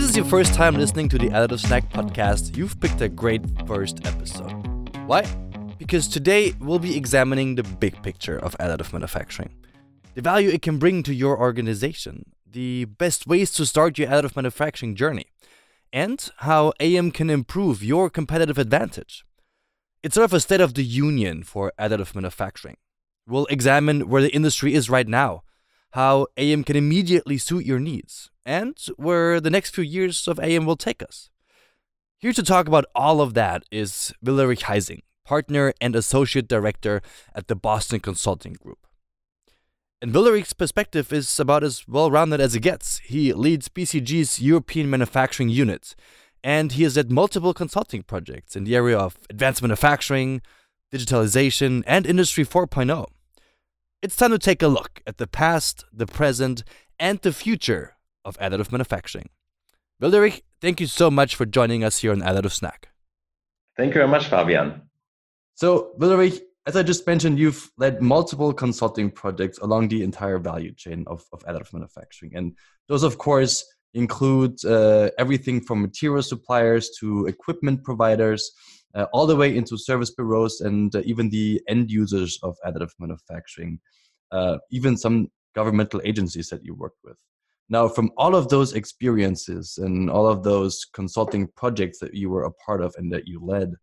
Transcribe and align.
this 0.00 0.08
is 0.08 0.16
your 0.16 0.24
first 0.24 0.54
time 0.54 0.76
listening 0.76 1.10
to 1.10 1.18
the 1.18 1.28
Additive 1.28 1.60
Snack 1.60 1.86
podcast, 1.90 2.56
you've 2.56 2.80
picked 2.80 3.02
a 3.02 3.08
great 3.08 3.42
first 3.66 4.06
episode. 4.06 4.50
Why? 5.04 5.26
Because 5.78 6.08
today 6.08 6.54
we'll 6.58 6.78
be 6.78 6.96
examining 6.96 7.54
the 7.54 7.64
big 7.64 8.02
picture 8.02 8.38
of 8.38 8.56
additive 8.56 8.94
manufacturing, 8.94 9.54
the 10.14 10.22
value 10.22 10.48
it 10.48 10.62
can 10.62 10.78
bring 10.78 11.02
to 11.02 11.12
your 11.12 11.38
organization, 11.38 12.32
the 12.50 12.86
best 12.86 13.26
ways 13.26 13.52
to 13.52 13.66
start 13.66 13.98
your 13.98 14.08
additive 14.08 14.36
manufacturing 14.36 14.94
journey, 14.94 15.26
and 15.92 16.30
how 16.38 16.72
AM 16.80 17.10
can 17.10 17.28
improve 17.28 17.84
your 17.84 18.08
competitive 18.08 18.56
advantage. 18.56 19.26
It's 20.02 20.14
sort 20.14 20.24
of 20.24 20.32
a 20.32 20.40
state 20.40 20.62
of 20.62 20.72
the 20.72 20.84
union 20.84 21.42
for 21.42 21.74
additive 21.78 22.14
manufacturing. 22.14 22.78
We'll 23.26 23.44
examine 23.50 24.08
where 24.08 24.22
the 24.22 24.34
industry 24.34 24.72
is 24.72 24.88
right 24.88 25.06
now, 25.06 25.42
how 25.90 26.28
AM 26.38 26.64
can 26.64 26.76
immediately 26.76 27.36
suit 27.36 27.66
your 27.66 27.78
needs, 27.78 28.30
and 28.50 28.76
where 28.96 29.40
the 29.40 29.48
next 29.48 29.76
few 29.76 29.84
years 29.84 30.26
of 30.26 30.40
AM 30.40 30.66
will 30.66 30.74
take 30.76 31.04
us. 31.04 31.30
Here 32.18 32.32
to 32.32 32.42
talk 32.42 32.66
about 32.66 32.84
all 32.96 33.20
of 33.20 33.34
that 33.34 33.62
is 33.70 34.12
Wilderich 34.24 34.64
Heising, 34.64 35.02
partner 35.24 35.72
and 35.80 35.94
associate 35.94 36.48
director 36.48 37.00
at 37.32 37.46
the 37.46 37.54
Boston 37.54 38.00
Consulting 38.00 38.54
Group. 38.54 38.88
And 40.02 40.12
Wilderich's 40.12 40.52
perspective 40.52 41.12
is 41.12 41.38
about 41.38 41.62
as 41.62 41.86
well 41.86 42.10
rounded 42.10 42.40
as 42.40 42.56
it 42.56 42.60
gets. 42.60 42.98
He 43.04 43.32
leads 43.32 43.68
BCG's 43.68 44.40
European 44.40 44.90
manufacturing 44.90 45.50
unit, 45.50 45.94
and 46.42 46.72
he 46.72 46.82
has 46.82 46.96
led 46.96 47.12
multiple 47.12 47.54
consulting 47.54 48.02
projects 48.02 48.56
in 48.56 48.64
the 48.64 48.74
area 48.74 48.98
of 48.98 49.16
advanced 49.28 49.62
manufacturing, 49.62 50.42
digitalization, 50.92 51.84
and 51.86 52.04
Industry 52.04 52.44
4.0. 52.44 53.06
It's 54.02 54.16
time 54.16 54.32
to 54.32 54.40
take 54.40 54.60
a 54.60 54.68
look 54.68 55.02
at 55.06 55.18
the 55.18 55.28
past, 55.28 55.84
the 55.92 56.06
present, 56.06 56.64
and 56.98 57.20
the 57.20 57.32
future 57.32 57.94
of 58.24 58.38
additive 58.38 58.72
manufacturing. 58.72 59.28
Wilderich, 60.02 60.42
thank 60.60 60.80
you 60.80 60.86
so 60.86 61.10
much 61.10 61.34
for 61.34 61.44
joining 61.44 61.84
us 61.84 61.98
here 61.98 62.12
on 62.12 62.20
Additive 62.20 62.52
Snack. 62.52 62.88
Thank 63.76 63.90
you 63.90 64.00
very 64.00 64.08
much, 64.08 64.26
Fabian. 64.26 64.82
So, 65.54 65.92
Wilderich, 65.98 66.40
as 66.66 66.76
I 66.76 66.82
just 66.82 67.06
mentioned, 67.06 67.38
you've 67.38 67.70
led 67.78 68.00
multiple 68.00 68.52
consulting 68.52 69.10
projects 69.10 69.58
along 69.58 69.88
the 69.88 70.02
entire 70.02 70.38
value 70.38 70.72
chain 70.74 71.04
of, 71.06 71.24
of 71.32 71.40
additive 71.44 71.72
manufacturing. 71.72 72.32
And 72.34 72.56
those, 72.88 73.02
of 73.02 73.18
course, 73.18 73.64
include 73.94 74.64
uh, 74.64 75.10
everything 75.18 75.60
from 75.60 75.82
material 75.82 76.22
suppliers 76.22 76.90
to 77.00 77.26
equipment 77.26 77.82
providers, 77.84 78.52
uh, 78.94 79.06
all 79.12 79.26
the 79.26 79.36
way 79.36 79.56
into 79.56 79.76
service 79.76 80.10
bureaus 80.10 80.60
and 80.60 80.94
uh, 80.94 81.02
even 81.04 81.30
the 81.30 81.60
end 81.68 81.90
users 81.90 82.38
of 82.42 82.56
additive 82.66 82.92
manufacturing, 82.98 83.80
uh, 84.32 84.58
even 84.70 84.96
some 84.96 85.28
governmental 85.54 86.00
agencies 86.04 86.48
that 86.48 86.64
you 86.64 86.74
worked 86.74 86.98
with. 87.04 87.16
Now, 87.72 87.86
from 87.86 88.10
all 88.16 88.34
of 88.34 88.48
those 88.48 88.72
experiences 88.74 89.78
and 89.78 90.10
all 90.10 90.26
of 90.26 90.42
those 90.42 90.84
consulting 90.92 91.46
projects 91.54 92.00
that 92.00 92.14
you 92.14 92.28
were 92.28 92.42
a 92.42 92.50
part 92.50 92.82
of 92.82 92.92
and 92.98 93.12
that 93.12 93.28
you 93.28 93.40
led, 93.40 93.74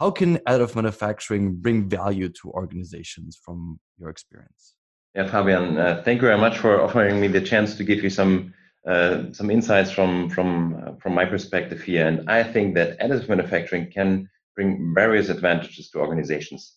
how 0.00 0.10
can 0.10 0.38
additive 0.38 0.74
manufacturing 0.74 1.54
bring 1.54 1.88
value 1.88 2.28
to 2.28 2.50
organizations 2.50 3.38
from 3.40 3.78
your 3.98 4.10
experience? 4.10 4.74
Yeah, 5.14 5.28
Fabian, 5.28 5.78
uh, 5.78 6.02
thank 6.04 6.20
you 6.20 6.26
very 6.26 6.40
much 6.40 6.58
for 6.58 6.82
offering 6.82 7.20
me 7.20 7.28
the 7.28 7.40
chance 7.40 7.76
to 7.76 7.84
give 7.84 8.02
you 8.02 8.10
some 8.10 8.52
uh, 8.86 9.30
some 9.32 9.50
insights 9.50 9.90
from 9.90 10.30
from 10.30 10.82
uh, 10.82 10.92
from 11.02 11.14
my 11.14 11.24
perspective 11.24 11.82
here. 11.82 12.06
And 12.06 12.28
I 12.28 12.42
think 12.42 12.74
that 12.74 12.98
additive 12.98 13.28
manufacturing 13.28 13.90
can 13.92 14.28
bring 14.56 14.92
various 14.94 15.28
advantages 15.28 15.90
to 15.90 15.98
organizations. 15.98 16.76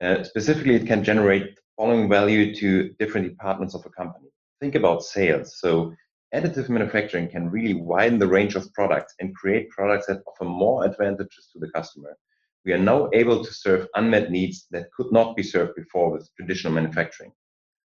Uh, 0.00 0.22
specifically, 0.22 0.74
it 0.74 0.86
can 0.86 1.02
generate 1.02 1.58
following 1.76 2.08
value 2.08 2.54
to 2.56 2.90
different 2.98 3.28
departments 3.28 3.74
of 3.74 3.86
a 3.86 3.90
company 3.90 4.29
think 4.60 4.74
about 4.74 5.02
sales. 5.02 5.58
So 5.58 5.94
additive 6.34 6.68
manufacturing 6.68 7.28
can 7.28 7.50
really 7.50 7.74
widen 7.74 8.18
the 8.18 8.28
range 8.28 8.54
of 8.54 8.72
products 8.72 9.14
and 9.20 9.34
create 9.34 9.70
products 9.70 10.06
that 10.06 10.22
offer 10.26 10.44
more 10.44 10.84
advantages 10.84 11.48
to 11.52 11.58
the 11.58 11.70
customer. 11.70 12.16
We 12.64 12.72
are 12.72 12.78
now 12.78 13.08
able 13.14 13.42
to 13.42 13.52
serve 13.52 13.88
unmet 13.94 14.30
needs 14.30 14.66
that 14.70 14.92
could 14.96 15.10
not 15.12 15.34
be 15.34 15.42
served 15.42 15.74
before 15.76 16.12
with 16.12 16.28
traditional 16.36 16.74
manufacturing. 16.74 17.32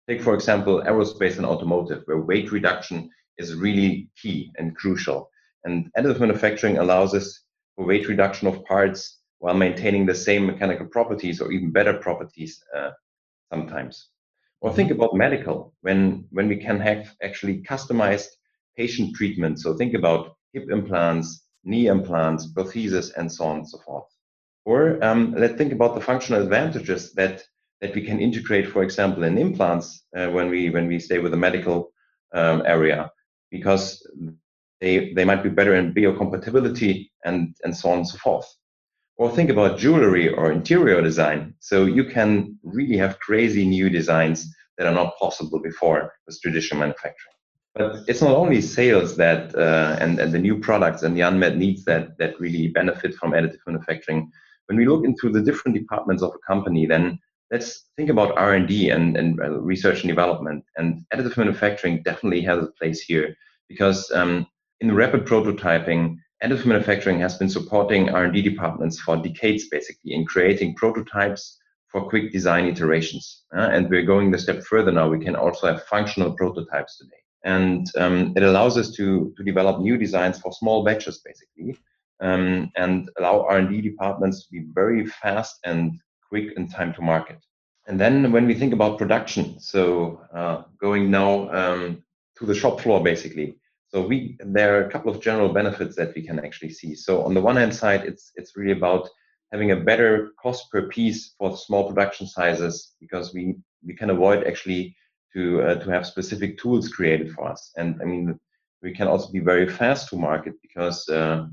Take, 0.08 0.22
for 0.22 0.34
example, 0.34 0.84
aerospace 0.86 1.38
and 1.38 1.46
automotive, 1.46 2.04
where 2.06 2.22
weight 2.22 2.52
reduction 2.52 3.10
is 3.38 3.56
really 3.56 4.10
key 4.22 4.52
and 4.58 4.76
crucial. 4.76 5.30
And 5.64 5.92
additive 5.98 6.20
manufacturing 6.20 6.78
allows 6.78 7.14
us 7.14 7.44
for 7.76 7.86
weight 7.86 8.08
reduction 8.08 8.48
of 8.48 8.64
parts 8.66 9.20
while 9.40 9.56
maintaining 9.56 10.06
the 10.06 10.16
same 10.16 10.46
mechanical 10.46 10.86
properties 10.88 11.42
or 11.42 11.52
even 11.52 11.72
better 11.72 11.94
properties 11.94 12.64
uh, 12.76 12.92
sometimes. 13.52 14.10
Or 14.62 14.74
think 14.74 14.92
about 14.92 15.16
medical 15.16 15.74
when 15.82 16.26
when 16.32 16.48
we 16.50 16.58
can 16.58 16.80
have 16.80 17.16
actually 17.24 17.62
customized 17.64 18.28
patient 18.76 19.16
treatment. 19.16 19.60
So 19.60 19.74
think 19.74 19.94
about 19.94 20.36
hip 20.54 20.70
implants, 20.70 21.46
knee 21.64 21.88
implants, 21.88 22.52
prosthesis, 22.54 23.12
and 23.16 23.32
so 23.32 23.46
on 23.46 23.58
and 23.58 23.70
so 23.70 23.78
forth. 23.80 24.08
Or 24.66 25.04
um, 25.04 25.34
let's 25.38 25.56
think 25.56 25.72
about 25.74 25.96
the 25.96 26.02
functional 26.02 26.44
advantages 26.44 27.14
that 27.14 27.44
that 27.82 27.96
we 27.96 28.02
can 28.02 28.20
integrate, 28.20 28.68
for 28.68 28.84
example, 28.84 29.24
in 29.24 29.38
implants 29.38 30.04
uh, 30.18 30.28
when 30.30 30.50
we 30.50 30.70
when 30.70 30.88
we 30.88 31.00
stay 31.00 31.20
with 31.20 31.32
the 31.32 31.38
medical 31.38 31.92
um, 32.34 32.62
area, 32.66 33.12
because 33.52 34.06
they 34.82 35.14
they 35.14 35.26
might 35.26 35.44
be 35.44 35.50
better 35.50 35.76
in 35.76 35.94
biocompatibility 35.94 37.10
and 37.24 37.56
and 37.64 37.76
so 37.76 37.90
on 37.90 38.00
and 38.00 38.08
so 38.08 38.18
forth. 38.18 38.48
Or 39.20 39.30
think 39.30 39.50
about 39.50 39.78
jewelry 39.78 40.30
or 40.30 40.50
interior 40.50 41.02
design. 41.02 41.54
So 41.60 41.86
you 41.86 42.06
can 42.06 42.58
really 42.64 42.96
have 42.96 43.20
crazy 43.20 43.68
new 43.68 43.90
designs 43.90 44.48
that 44.78 44.88
are 44.88 44.94
not 44.94 45.18
possible 45.20 45.60
before 45.62 46.14
with 46.26 46.42
traditional 46.42 46.80
manufacturing. 46.80 47.36
But 47.76 48.06
it's 48.08 48.22
not 48.22 48.38
only 48.38 48.62
sales 48.62 49.18
that 49.18 49.54
uh, 49.56 49.98
and, 50.00 50.18
and 50.20 50.32
the 50.32 50.40
new 50.40 50.58
products 50.58 51.04
and 51.04 51.18
the 51.18 51.22
unmet 51.22 51.58
needs 51.58 51.84
that 51.84 52.18
that 52.18 52.40
really 52.40 52.70
benefit 52.70 53.14
from 53.16 53.34
additive 53.34 53.60
manufacturing. 53.68 54.32
When 54.68 54.78
we 54.78 54.88
look 54.88 55.04
into 55.04 55.30
the 55.30 55.42
different 55.42 55.78
departments 55.78 56.24
of 56.24 56.32
a 56.34 56.46
company, 56.48 56.86
then 56.86 57.20
let's 57.52 57.88
think 57.98 58.10
about 58.10 58.38
R&D 58.38 58.90
and, 58.90 59.18
and 59.18 59.38
uh, 59.42 59.60
research 59.60 60.00
and 60.02 60.10
development. 60.10 60.64
And 60.78 61.04
additive 61.14 61.36
manufacturing 61.36 62.04
definitely 62.04 62.42
has 62.44 62.64
a 62.64 62.72
place 62.80 63.02
here 63.02 63.36
because 63.68 64.10
um, 64.12 64.48
in 64.80 64.96
rapid 64.96 65.26
prototyping, 65.26 66.16
additive 66.44 66.66
manufacturing 66.66 67.20
has 67.20 67.38
been 67.38 67.50
supporting 67.50 68.10
R&D 68.10 68.42
departments 68.42 69.00
for 69.00 69.18
decades, 69.18 69.68
basically, 69.70 70.14
in 70.14 70.26
creating 70.26 70.76
prototypes 70.76 71.58
for 71.88 72.08
quick 72.08 72.32
design 72.32 72.66
iterations. 72.66 73.44
Uh, 73.56 73.70
and 73.72 73.90
we're 73.90 74.06
going 74.06 74.32
the 74.32 74.38
step 74.38 74.64
further 74.64 74.92
now. 74.92 75.10
We 75.10 75.24
can 75.24 75.36
also 75.36 75.68
have 75.68 75.84
functional 75.84 76.34
prototypes 76.34 76.98
today. 76.98 77.22
And 77.44 77.88
um, 77.98 78.34
it 78.36 78.44
allows 78.44 78.78
us 78.78 78.92
to, 78.92 79.34
to 79.38 79.44
develop 79.44 79.82
new 79.82 79.98
designs 79.98 80.40
for 80.40 80.52
small 80.52 80.84
batches, 80.84 81.22
basically, 81.26 81.78
um, 82.22 82.72
and 82.76 83.10
allow 83.18 83.46
R&D 83.46 83.82
departments 83.82 84.46
to 84.46 84.52
be 84.52 84.66
very 84.74 85.06
fast 85.06 85.60
and 85.66 86.00
quick 86.28 86.54
in 86.58 86.68
time 86.68 86.94
to 86.94 87.02
market. 87.02 87.40
And 87.88 88.00
then 88.00 88.32
when 88.32 88.46
we 88.46 88.54
think 88.54 88.74
about 88.74 89.00
production, 89.00 89.60
so 89.60 90.22
uh, 90.34 90.64
going 90.80 91.10
now 91.10 91.50
um, 91.50 92.04
to 92.38 92.46
the 92.46 92.54
shop 92.54 92.82
floor, 92.82 93.04
basically, 93.04 93.58
so 93.90 94.06
we 94.06 94.38
there 94.40 94.78
are 94.78 94.86
a 94.86 94.92
couple 94.92 95.12
of 95.12 95.20
general 95.20 95.50
benefits 95.50 95.96
that 95.96 96.14
we 96.16 96.22
can 96.22 96.40
actually 96.40 96.70
see. 96.70 96.94
So 96.96 97.24
on 97.24 97.34
the 97.34 97.42
one 97.42 97.56
hand 97.56 97.74
side, 97.74 98.04
it's 98.06 98.32
it's 98.36 98.56
really 98.56 98.78
about 98.78 99.10
having 99.52 99.72
a 99.72 99.84
better 99.90 100.32
cost 100.42 100.70
per 100.72 100.84
piece 100.84 101.34
for 101.38 101.58
small 101.58 101.88
production 101.88 102.28
sizes 102.28 102.94
because 103.00 103.34
we 103.34 103.56
we 103.84 103.96
can 103.96 104.12
avoid 104.12 104.44
actually 104.44 104.96
to 105.34 105.62
uh, 105.64 105.76
to 105.76 105.90
have 105.90 106.06
specific 106.06 106.60
tools 106.60 106.90
created 106.90 107.32
for 107.32 107.50
us. 107.50 107.72
And 107.78 108.00
I 108.00 108.06
mean, 108.06 108.40
we 108.84 108.94
can 108.94 109.08
also 109.08 109.32
be 109.32 109.40
very 109.40 109.68
fast 109.68 110.10
to 110.10 110.18
market 110.18 110.54
because 110.62 111.10
uh, 111.10 111.48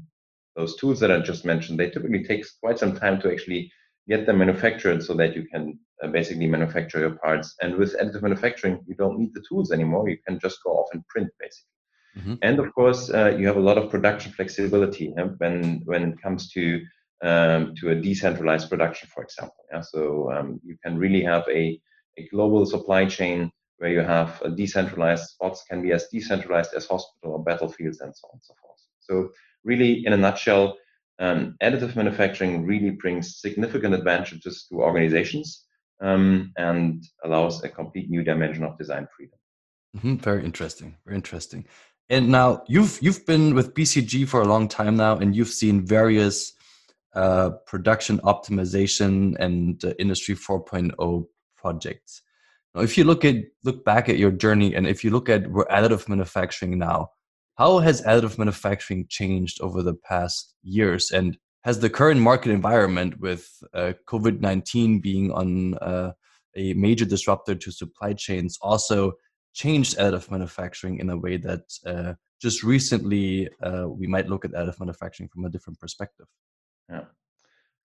those 0.56 0.76
tools 0.76 1.00
that 1.00 1.10
I 1.10 1.20
just 1.20 1.46
mentioned 1.46 1.78
they 1.80 1.88
typically 1.88 2.22
take 2.24 2.44
quite 2.62 2.78
some 2.78 2.94
time 2.94 3.18
to 3.22 3.32
actually 3.32 3.72
get 4.08 4.26
them 4.26 4.38
manufactured 4.38 5.02
so 5.02 5.14
that 5.14 5.34
you 5.34 5.46
can 5.46 5.78
uh, 6.02 6.08
basically 6.08 6.48
manufacture 6.48 7.00
your 7.00 7.16
parts. 7.16 7.54
And 7.62 7.76
with 7.76 7.96
additive 7.96 8.22
manufacturing, 8.22 8.84
you 8.86 8.94
don't 8.94 9.18
need 9.18 9.32
the 9.32 9.44
tools 9.48 9.72
anymore. 9.72 10.10
You 10.10 10.18
can 10.26 10.38
just 10.38 10.62
go 10.62 10.72
off 10.72 10.90
and 10.92 11.06
print 11.08 11.30
basically. 11.40 11.75
Mm-hmm. 12.18 12.34
And 12.42 12.58
of 12.58 12.74
course, 12.74 13.10
uh, 13.10 13.36
you 13.38 13.46
have 13.46 13.56
a 13.56 13.60
lot 13.60 13.78
of 13.78 13.90
production 13.90 14.32
flexibility 14.32 15.12
yeah, 15.16 15.24
when 15.38 15.82
when 15.84 16.02
it 16.12 16.22
comes 16.22 16.50
to 16.52 16.80
um, 17.22 17.74
to 17.76 17.90
a 17.90 17.94
decentralized 17.94 18.68
production, 18.68 19.08
for 19.12 19.22
example. 19.22 19.64
Yeah? 19.72 19.80
So 19.80 20.32
um, 20.32 20.60
you 20.64 20.76
can 20.84 20.98
really 20.98 21.22
have 21.22 21.44
a, 21.48 21.80
a 22.18 22.28
global 22.30 22.66
supply 22.66 23.06
chain 23.06 23.50
where 23.78 23.90
you 23.90 24.00
have 24.00 24.40
a 24.42 24.50
decentralized 24.50 25.24
spots 25.24 25.64
can 25.68 25.82
be 25.82 25.92
as 25.92 26.08
decentralized 26.08 26.72
as 26.74 26.86
hospital 26.86 27.32
or 27.32 27.44
battlefields 27.44 28.00
and 28.00 28.14
so 28.16 28.28
on 28.28 28.30
and 28.34 28.42
so 28.42 28.54
forth. 28.60 28.80
So 29.00 29.30
really, 29.64 30.04
in 30.06 30.12
a 30.12 30.16
nutshell, 30.16 30.76
um, 31.18 31.56
additive 31.62 31.96
manufacturing 31.96 32.64
really 32.64 32.90
brings 32.90 33.40
significant 33.40 33.94
advantages 33.94 34.66
to 34.68 34.80
organizations 34.80 35.64
um, 36.00 36.52
and 36.56 37.04
allows 37.24 37.62
a 37.64 37.68
complete 37.68 38.10
new 38.10 38.22
dimension 38.22 38.64
of 38.64 38.78
design 38.78 39.06
freedom. 39.16 39.38
Mm-hmm. 39.96 40.16
Very 40.16 40.44
interesting. 40.44 40.96
Very 41.04 41.16
interesting. 41.16 41.66
And 42.08 42.28
now 42.28 42.62
you've 42.68 42.98
you've 43.02 43.26
been 43.26 43.54
with 43.54 43.74
BCG 43.74 44.28
for 44.28 44.40
a 44.40 44.46
long 44.46 44.68
time 44.68 44.96
now, 44.96 45.16
and 45.16 45.34
you've 45.34 45.48
seen 45.48 45.84
various 45.84 46.52
uh, 47.14 47.50
production 47.66 48.18
optimization 48.20 49.36
and 49.38 49.82
uh, 49.84 49.94
Industry 49.98 50.34
4.0 50.36 51.26
projects. 51.56 52.22
Now, 52.74 52.82
if 52.82 52.96
you 52.96 53.04
look 53.04 53.24
at 53.24 53.36
look 53.64 53.84
back 53.84 54.08
at 54.08 54.18
your 54.18 54.30
journey, 54.30 54.74
and 54.74 54.86
if 54.86 55.02
you 55.02 55.10
look 55.10 55.28
at 55.28 55.50
we're 55.50 55.66
additive 55.66 56.08
manufacturing 56.08 56.78
now, 56.78 57.10
How 57.56 57.78
has 57.78 58.02
additive 58.02 58.38
manufacturing 58.38 59.06
changed 59.08 59.60
over 59.62 59.82
the 59.82 59.94
past 59.94 60.54
years? 60.62 61.10
And 61.10 61.38
has 61.64 61.80
the 61.80 61.90
current 61.90 62.20
market 62.20 62.52
environment 62.52 63.18
with 63.18 63.48
uh, 63.74 63.94
COVID 64.06 64.40
19 64.40 65.00
being 65.00 65.32
on 65.32 65.74
uh, 65.78 66.12
a 66.54 66.74
major 66.74 67.04
disruptor 67.04 67.54
to 67.54 67.72
supply 67.72 68.12
chains 68.12 68.58
also 68.62 69.14
changed 69.62 69.96
additive 69.98 70.30
manufacturing 70.30 71.00
in 71.00 71.08
a 71.10 71.16
way 71.16 71.36
that 71.38 71.64
uh, 71.86 72.12
just 72.40 72.62
recently 72.62 73.48
uh, 73.62 73.86
we 73.88 74.06
might 74.06 74.28
look 74.28 74.44
at 74.44 74.52
additive 74.52 74.80
manufacturing 74.80 75.28
from 75.32 75.44
a 75.44 75.50
different 75.50 75.78
perspective? 75.80 76.26
Yeah, 76.90 77.04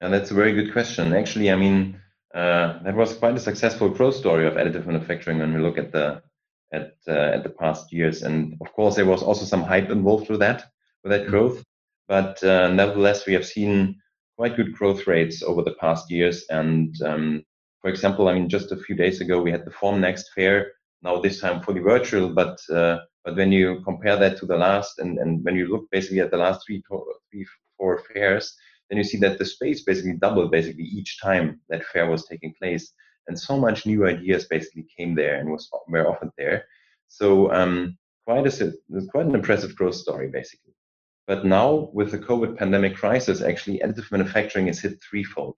and 0.02 0.14
that's 0.14 0.32
a 0.32 0.40
very 0.42 0.54
good 0.54 0.72
question. 0.74 1.14
Actually, 1.14 1.50
I 1.50 1.56
mean, 1.56 2.00
uh, 2.36 2.84
that 2.84 2.96
was 2.96 3.14
quite 3.14 3.36
a 3.36 3.48
successful 3.50 3.90
growth 3.90 4.16
story 4.16 4.46
of 4.46 4.56
additive 4.56 4.86
manufacturing 4.86 5.40
when 5.40 5.54
we 5.54 5.62
look 5.62 5.78
at 5.78 5.92
the 5.92 6.22
at 6.74 6.94
uh, 7.08 7.36
at 7.36 7.44
the 7.44 7.56
past 7.64 7.92
years. 7.92 8.22
And 8.24 8.58
of 8.62 8.72
course, 8.74 8.96
there 8.96 9.12
was 9.14 9.24
also 9.24 9.46
some 9.46 9.64
hype 9.64 9.90
involved 9.90 10.30
with 10.30 10.40
that 10.40 10.60
with 11.04 11.12
that 11.12 11.22
mm-hmm. 11.22 11.32
growth. 11.32 11.64
But 12.08 12.44
uh, 12.44 12.68
nevertheless, 12.68 13.26
we 13.26 13.34
have 13.34 13.46
seen 13.46 13.96
quite 14.38 14.56
good 14.56 14.74
growth 14.74 15.08
rates 15.08 15.44
over 15.44 15.62
the 15.62 15.76
past 15.80 16.12
years. 16.12 16.46
And 16.50 16.94
um, 17.04 17.44
for 17.82 17.90
example, 17.90 18.28
I 18.28 18.34
mean, 18.34 18.50
just 18.50 18.72
a 18.72 18.78
few 18.78 18.96
days 18.96 19.22
ago, 19.22 19.42
we 19.42 19.52
had 19.52 19.66
the 19.66 19.72
Formnext 19.72 20.26
fair. 20.36 20.72
Now 21.04 21.20
this 21.20 21.40
time 21.42 21.62
fully 21.62 21.82
virtual, 21.82 22.30
but 22.30 22.60
uh, 22.70 23.00
but 23.24 23.36
when 23.36 23.52
you 23.52 23.82
compare 23.84 24.18
that 24.18 24.38
to 24.38 24.46
the 24.46 24.58
last, 24.58 25.00
and, 25.00 25.20
and 25.20 25.44
when 25.44 25.56
you 25.56 25.68
look 25.68 25.90
basically 25.92 26.22
at 26.22 26.32
the 26.32 26.38
last 26.38 26.66
three, 26.66 26.84
three, 27.32 27.46
four 27.78 28.04
fairs, 28.12 28.56
then 28.90 28.98
you 28.98 29.04
see 29.04 29.18
that 29.20 29.38
the 29.38 29.46
space 29.46 29.84
basically 29.84 30.14
doubled 30.14 30.52
basically 30.52 30.84
each 30.84 31.20
time 31.22 31.62
that 31.70 31.86
fair 31.86 32.10
was 32.10 32.26
taking 32.26 32.54
place 32.60 32.94
and 33.28 33.40
so 33.40 33.58
much 33.58 33.86
new 33.86 34.06
ideas 34.06 34.46
basically 34.46 34.86
came 34.98 35.16
there 35.16 35.36
and 35.36 35.50
was 35.50 35.70
very 35.88 36.06
often 36.06 36.32
there. 36.38 36.66
So 37.08 37.52
um, 37.54 37.98
quite 38.26 38.46
a 38.46 38.74
quite 39.12 39.26
an 39.26 39.36
impressive 39.36 39.76
growth 39.76 39.96
story 39.96 40.30
basically. 40.30 40.74
But 41.28 41.46
now 41.46 41.90
with 41.94 42.12
the 42.12 42.20
COVID 42.20 42.58
pandemic 42.58 42.96
crisis, 42.96 43.42
actually 43.42 43.80
additive 43.80 44.12
manufacturing 44.12 44.68
is 44.68 44.82
hit 44.82 45.02
threefold. 45.02 45.56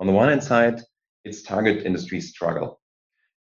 On 0.00 0.06
the 0.06 0.12
one 0.12 0.30
hand 0.30 0.42
side, 0.42 0.80
its 1.24 1.42
target 1.42 1.86
industries 1.86 2.30
struggle. 2.30 2.80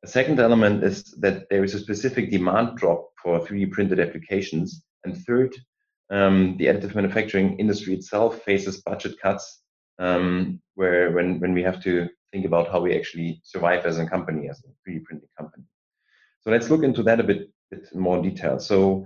A 0.04 0.08
second 0.08 0.40
element 0.40 0.84
is 0.84 1.04
that 1.20 1.48
there 1.50 1.64
is 1.64 1.76
a 1.76 1.80
specific 1.80 2.32
demand 2.32 2.78
drop 2.78 3.10
for 3.22 3.40
3D 3.40 3.72
printed 3.72 4.00
applications. 4.00 4.84
And 5.04 5.16
third, 5.26 5.56
um, 6.10 6.58
the 6.58 6.66
additive 6.66 6.96
manufacturing 6.96 7.60
industry 7.60 7.94
itself 7.94 8.42
faces 8.42 8.82
budget 8.82 9.20
cuts 9.20 9.62
um, 10.00 10.60
where 10.76 11.12
when, 11.12 11.40
when 11.40 11.54
we 11.54 11.62
have 11.62 11.82
to 11.84 12.10
think 12.32 12.46
about 12.46 12.72
how 12.72 12.82
we 12.82 12.98
actually 12.98 13.42
survive 13.44 13.86
as 13.86 14.00
a 14.00 14.08
company, 14.08 14.50
as 14.50 14.64
a 14.64 14.90
3D 14.90 15.04
printing 15.04 15.30
company. 15.38 15.64
So 16.42 16.50
let's 16.50 16.70
look 16.70 16.84
into 16.84 17.04
that 17.04 17.20
a 17.20 17.24
bit, 17.24 17.52
bit 17.70 17.94
more 17.94 18.22
detail. 18.22 18.60
So 18.60 19.06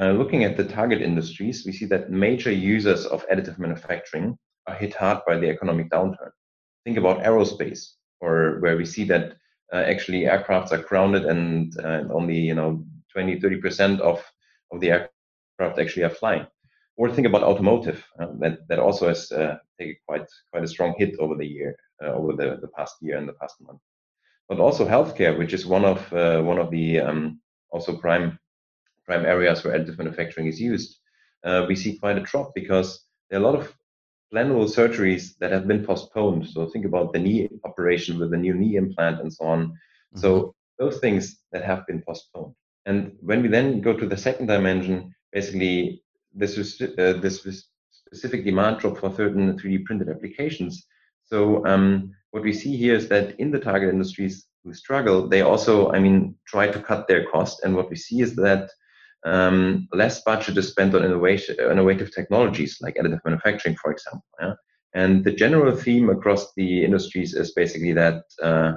uh, 0.00 0.12
looking 0.12 0.44
at 0.44 0.56
the 0.56 0.64
target 0.64 1.02
industries, 1.02 1.64
we 1.66 1.72
see 1.72 1.86
that 1.86 2.10
major 2.10 2.52
users 2.52 3.06
of 3.06 3.26
additive 3.28 3.58
manufacturing 3.58 4.38
are 4.68 4.74
hit 4.74 4.94
hard 4.94 5.20
by 5.26 5.38
the 5.38 5.48
economic 5.48 5.90
downturn. 5.90 6.30
Think 6.84 6.98
about 6.98 7.24
aerospace, 7.24 7.94
or 8.20 8.60
where 8.60 8.76
we 8.76 8.84
see 8.84 9.04
that 9.04 9.36
uh, 9.72 9.76
actually 9.76 10.22
aircrafts 10.22 10.72
are 10.72 10.82
grounded 10.82 11.24
and 11.24 11.78
uh, 11.80 12.04
only 12.10 12.38
you 12.38 12.54
know 12.54 12.84
20, 13.12 13.40
30 13.40 13.60
percent 13.60 14.00
of 14.00 14.22
of 14.72 14.80
the 14.80 14.90
aircraft 14.90 15.78
actually 15.78 16.04
are 16.04 16.10
flying. 16.10 16.46
Or 16.96 17.10
think 17.10 17.26
about 17.26 17.42
automotive, 17.42 18.04
uh, 18.18 18.28
that 18.40 18.66
that 18.68 18.78
also 18.78 19.08
has 19.08 19.30
uh, 19.32 19.58
taken 19.78 19.96
quite 20.06 20.26
quite 20.50 20.64
a 20.64 20.68
strong 20.68 20.94
hit 20.96 21.18
over 21.18 21.34
the 21.34 21.46
year 21.46 21.76
uh, 22.02 22.12
over 22.12 22.32
the, 22.32 22.58
the 22.60 22.68
past 22.68 22.96
year 23.00 23.18
and 23.18 23.28
the 23.28 23.34
past 23.34 23.60
month. 23.60 23.80
But 24.48 24.60
also 24.60 24.86
healthcare, 24.86 25.36
which 25.36 25.52
is 25.52 25.66
one 25.66 25.84
of 25.84 26.10
one 26.12 26.58
of 26.58 26.70
the 26.70 27.00
um, 27.00 27.40
also 27.70 27.96
prime 27.96 28.38
prime 29.04 29.26
areas 29.26 29.62
where 29.62 29.78
additive 29.78 29.98
manufacturing 29.98 30.46
is 30.46 30.60
used. 30.60 30.98
We 31.68 31.76
see 31.76 31.98
quite 31.98 32.18
a 32.18 32.22
drop 32.22 32.54
because 32.54 33.04
there 33.28 33.40
are 33.40 33.42
a 33.42 33.46
lot 33.46 33.56
of 33.56 33.76
planable 34.32 34.68
surgeries 34.68 35.36
that 35.40 35.52
have 35.52 35.66
been 35.66 35.84
postponed. 35.84 36.48
So 36.48 36.66
think 36.68 36.84
about 36.84 37.12
the 37.12 37.18
knee 37.18 37.48
operation 37.64 38.18
with 38.18 38.30
the 38.30 38.36
new 38.36 38.54
knee 38.54 38.76
implant 38.76 39.20
and 39.20 39.32
so 39.32 39.44
on. 39.44 39.68
Mm-hmm. 39.68 40.20
So 40.20 40.54
those 40.78 40.98
things 40.98 41.42
that 41.52 41.64
have 41.64 41.86
been 41.86 42.02
postponed. 42.02 42.54
And 42.86 43.12
when 43.20 43.42
we 43.42 43.48
then 43.48 43.80
go 43.80 43.92
to 43.92 44.06
the 44.06 44.16
second 44.16 44.46
dimension, 44.46 45.14
basically 45.32 46.02
this 46.34 46.58
is 46.58 46.80
uh, 46.80 47.14
this 47.14 47.66
specific 47.90 48.44
demand 48.44 48.78
drop 48.78 48.98
for 48.98 49.12
certain 49.14 49.58
3D 49.58 49.84
printed 49.84 50.08
applications 50.08 50.86
so 51.26 51.66
um, 51.66 52.14
what 52.30 52.44
we 52.44 52.52
see 52.52 52.76
here 52.76 52.94
is 52.94 53.08
that 53.08 53.38
in 53.40 53.50
the 53.50 53.58
target 53.58 53.90
industries 53.90 54.46
who 54.64 54.72
struggle, 54.72 55.28
they 55.28 55.42
also, 55.42 55.90
I 55.90 55.98
mean, 55.98 56.36
try 56.46 56.68
to 56.68 56.80
cut 56.80 57.08
their 57.08 57.26
cost. 57.26 57.64
And 57.64 57.74
what 57.74 57.90
we 57.90 57.96
see 57.96 58.20
is 58.20 58.36
that 58.36 58.70
um, 59.26 59.88
less 59.92 60.22
budget 60.22 60.56
is 60.56 60.68
spent 60.68 60.94
on 60.94 61.04
innovation, 61.04 61.56
innovative 61.58 62.14
technologies 62.14 62.78
like 62.80 62.94
additive 62.94 63.20
manufacturing, 63.24 63.74
for 63.74 63.90
example. 63.90 64.24
Yeah? 64.40 64.54
And 64.94 65.24
the 65.24 65.32
general 65.32 65.76
theme 65.76 66.08
across 66.08 66.54
the 66.54 66.84
industries 66.84 67.34
is 67.34 67.52
basically 67.52 67.92
that, 67.94 68.22
uh, 68.40 68.74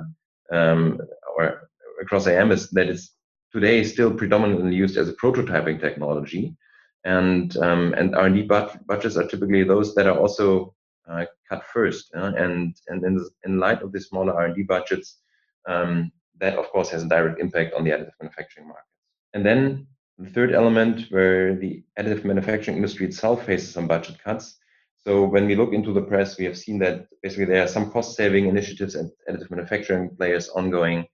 um, 0.51 0.99
or 1.37 1.69
across 2.01 2.25
AM 2.25 2.51
is 2.51 2.69
that 2.71 2.89
it's 2.89 3.13
today 3.53 3.83
still 3.83 4.11
predominantly 4.11 4.75
used 4.75 4.97
as 4.97 5.07
a 5.07 5.13
prototyping 5.13 5.79
technology, 5.79 6.57
and 7.05 7.55
um, 7.57 7.93
and 7.93 8.15
R&D 8.15 8.49
budgets 8.87 9.17
are 9.17 9.27
typically 9.27 9.63
those 9.63 9.95
that 9.95 10.07
are 10.07 10.17
also 10.17 10.73
uh, 11.09 11.25
cut 11.47 11.63
first. 11.71 12.11
Uh, 12.15 12.33
and 12.35 12.75
and 12.87 13.03
in, 13.05 13.25
in 13.45 13.59
light 13.59 13.81
of 13.81 13.91
the 13.91 14.01
smaller 14.01 14.33
R&D 14.33 14.63
budgets, 14.63 15.19
um, 15.67 16.11
that 16.39 16.57
of 16.57 16.67
course 16.69 16.89
has 16.89 17.03
a 17.03 17.07
direct 17.07 17.39
impact 17.39 17.75
on 17.75 17.83
the 17.83 17.91
additive 17.91 18.19
manufacturing 18.19 18.67
markets. 18.67 18.87
And 19.33 19.45
then 19.45 19.87
the 20.19 20.29
third 20.29 20.53
element 20.53 21.05
where 21.11 21.55
the 21.55 21.81
additive 21.97 22.25
manufacturing 22.25 22.75
industry 22.75 23.05
itself 23.05 23.45
faces 23.45 23.71
some 23.71 23.87
budget 23.87 24.21
cuts. 24.21 24.57
So 24.97 25.23
when 25.23 25.47
we 25.47 25.55
look 25.55 25.73
into 25.73 25.93
the 25.93 26.01
press, 26.01 26.37
we 26.37 26.43
have 26.43 26.57
seen 26.57 26.77
that 26.79 27.07
basically 27.23 27.45
there 27.45 27.63
are 27.63 27.67
some 27.67 27.89
cost 27.89 28.17
saving 28.17 28.47
initiatives 28.47 28.95
and 28.95 29.09
additive 29.29 29.49
manufacturing 29.49 30.09
players 30.17 30.49
ongoing. 30.49 31.05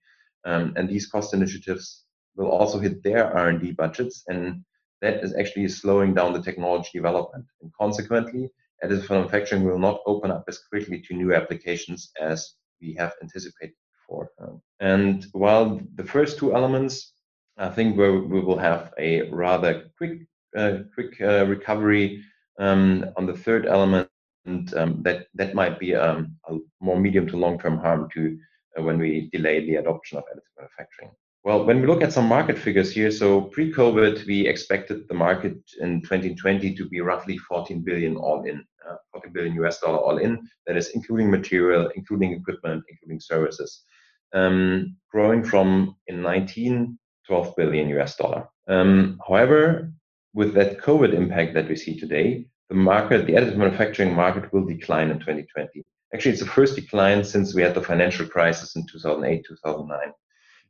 Um, 0.44 0.74
and 0.76 0.88
these 0.88 1.06
cost 1.06 1.34
initiatives 1.34 2.04
will 2.34 2.50
also 2.50 2.80
hit 2.80 3.04
their 3.04 3.32
R&D 3.32 3.72
budgets. 3.72 4.24
And 4.26 4.64
that 5.02 5.22
is 5.22 5.36
actually 5.36 5.68
slowing 5.68 6.12
down 6.12 6.32
the 6.32 6.42
technology 6.42 6.90
development. 6.94 7.46
And 7.62 7.70
consequently, 7.80 8.50
additive 8.84 9.08
manufacturing 9.08 9.62
will 9.62 9.78
not 9.78 10.00
open 10.06 10.32
up 10.32 10.44
as 10.48 10.58
quickly 10.68 11.00
to 11.02 11.14
new 11.14 11.32
applications 11.32 12.10
as 12.20 12.54
we 12.80 12.94
have 12.94 13.12
anticipated 13.22 13.76
before. 14.00 14.30
Um, 14.40 14.60
and 14.80 15.26
while 15.30 15.80
the 15.94 16.04
first 16.04 16.38
two 16.38 16.54
elements, 16.56 17.12
I 17.58 17.70
think 17.70 17.96
we 17.96 18.10
will 18.40 18.58
have 18.58 18.92
a 18.98 19.22
rather 19.30 19.90
quick, 19.96 20.26
uh, 20.56 20.78
quick 20.94 21.20
uh, 21.20 21.46
recovery 21.46 22.22
um, 22.58 23.06
on 23.16 23.26
the 23.26 23.36
third 23.36 23.66
element, 23.66 24.08
um, 24.76 25.02
that 25.02 25.26
that 25.34 25.54
might 25.54 25.78
be 25.78 25.94
um, 25.94 26.36
a 26.48 26.58
more 26.80 27.00
medium 27.00 27.26
to 27.28 27.36
long 27.36 27.58
term 27.58 27.78
harm 27.78 28.08
to 28.14 28.38
uh, 28.78 28.82
when 28.82 28.98
we 28.98 29.30
delay 29.32 29.64
the 29.64 29.76
adoption 29.76 30.18
of 30.18 30.24
additive 30.24 30.56
manufacturing. 30.58 31.10
Well, 31.44 31.64
when 31.64 31.80
we 31.80 31.86
look 31.86 32.02
at 32.02 32.12
some 32.12 32.26
market 32.26 32.58
figures 32.58 32.92
here, 32.92 33.10
so 33.10 33.42
pre-COVID, 33.42 34.26
we 34.26 34.48
expected 34.48 35.06
the 35.08 35.14
market 35.14 35.56
in 35.80 36.02
2020 36.02 36.74
to 36.74 36.88
be 36.88 37.00
roughly 37.00 37.38
14 37.38 37.82
billion 37.82 38.16
all 38.16 38.42
in, 38.44 38.64
uh, 38.88 38.96
14 39.12 39.32
billion 39.32 39.54
US 39.64 39.80
dollar 39.80 39.98
all 39.98 40.18
in. 40.18 40.46
That 40.66 40.76
is 40.76 40.90
including 40.90 41.30
material, 41.30 41.88
including 41.94 42.32
equipment, 42.32 42.82
including 42.88 43.20
services, 43.20 43.84
um, 44.34 44.96
growing 45.10 45.44
from 45.44 45.96
in 46.08 46.20
19 46.20 46.98
12 47.26 47.54
billion 47.56 47.88
US 47.98 48.16
dollar. 48.16 48.48
Um, 48.68 49.20
however, 49.26 49.92
with 50.34 50.54
that 50.54 50.78
COVID 50.78 51.14
impact 51.14 51.54
that 51.54 51.68
we 51.68 51.76
see 51.76 51.98
today, 51.98 52.46
the 52.68 52.74
market, 52.74 53.26
the 53.26 53.34
additive 53.34 53.56
manufacturing 53.56 54.14
market, 54.14 54.52
will 54.52 54.64
decline 54.64 55.10
in 55.10 55.18
2020. 55.18 55.82
Actually, 56.12 56.32
it's 56.32 56.40
the 56.40 56.46
first 56.46 56.76
decline 56.76 57.24
since 57.24 57.54
we 57.54 57.62
had 57.62 57.74
the 57.74 57.82
financial 57.82 58.26
crisis 58.26 58.76
in 58.76 58.86
2008, 58.86 59.44
2009. 59.48 60.12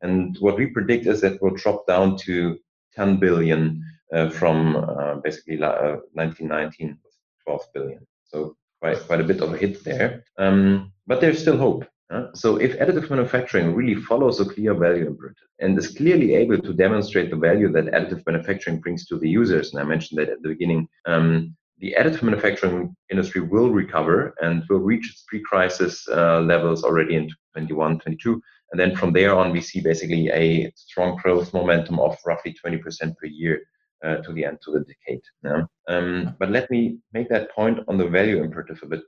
And 0.03 0.37
what 0.41 0.57
we 0.57 0.67
predict 0.67 1.07
is 1.07 1.21
that 1.23 1.41
we'll 1.41 1.55
drop 1.55 1.87
down 1.87 2.17
to 2.19 2.59
10 2.95 3.19
billion 3.19 3.83
uh, 4.13 4.31
from 4.31 4.77
uh, 4.77 5.17
basically 5.17 5.63
uh, 5.63 5.97
1919 6.13 6.99
12 7.47 7.63
billion. 7.73 8.07
So 8.25 8.57
quite 8.81 8.99
quite 9.07 9.21
a 9.21 9.25
bit 9.25 9.41
of 9.41 9.55
a 9.55 9.57
hit 9.57 9.85
there. 9.85 10.25
Um, 10.37 10.93
but 11.07 11.21
there's 11.21 11.41
still 11.41 11.57
hope. 11.57 11.87
Uh, 12.09 12.27
so 12.35 12.57
if 12.57 12.79
additive 12.79 13.11
manufacturing 13.11 13.75
really 13.75 14.01
follows 14.01 14.39
a 14.39 14.45
clear 14.45 14.75
value 14.75 15.09
imperative 15.09 15.49
and 15.59 15.77
is 15.77 15.89
clearly 15.89 16.35
able 16.35 16.59
to 16.59 16.73
demonstrate 16.73 17.31
the 17.31 17.37
value 17.37 17.71
that 17.73 17.87
additive 17.87 18.23
manufacturing 18.27 18.81
brings 18.81 19.07
to 19.07 19.19
the 19.19 19.29
users, 19.29 19.73
and 19.73 19.81
I 19.81 19.85
mentioned 19.85 20.21
that 20.21 20.29
at 20.29 20.41
the 20.43 20.51
beginning, 20.51 20.89
um, 21.07 21.57
the 21.79 21.95
additive 21.99 22.23
manufacturing 22.23 22.97
industry 23.11 23.41
will 23.41 23.71
recover 23.71 24.35
and 24.41 24.63
will 24.69 24.79
reach 24.79 25.11
its 25.11 25.25
pre-crisis 25.29 26.07
uh, 26.09 26.41
levels 26.41 26.85
already 26.85 27.17
in 27.17 27.29
21, 27.55 27.99
22. 27.99 28.41
And 28.71 28.81
then 28.81 28.97
from 28.97 29.13
there 29.13 29.35
on, 29.37 29.53
we 29.53 29.61
see 29.61 29.81
basically 29.81 30.29
a 30.31 30.73
strong 30.75 31.17
growth 31.17 31.53
momentum 31.53 31.99
of 32.01 32.17
roughly 32.25 32.57
20% 32.65 32.81
per 33.17 33.27
year 33.27 33.63
uh, 34.05 34.17
to 34.17 34.33
the 34.33 34.45
end 34.45 34.59
of 34.67 34.75
the 34.75 34.85
decade. 34.85 35.23
Yeah? 35.45 35.63
Um, 35.89 36.37
but 36.39 36.51
let 36.51 36.71
me 36.71 36.99
make 37.13 37.29
that 37.29 37.51
point 37.53 37.81
on 37.89 37.99
the 37.99 38.09
value 38.09 38.43
imperative 38.43 38.81
a 38.83 38.87
bit, 38.87 39.03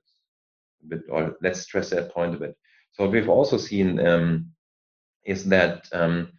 a 0.84 0.86
bit, 0.88 1.02
or 1.08 1.36
let's 1.42 1.60
stress 1.60 1.90
that 1.90 2.12
point 2.12 2.34
a 2.34 2.38
bit. 2.38 2.56
So 2.98 3.04
what 3.04 3.12
we've 3.12 3.28
also 3.28 3.58
seen 3.58 4.04
um, 4.04 4.50
is 5.24 5.44
that 5.44 5.88
um, 5.92 6.32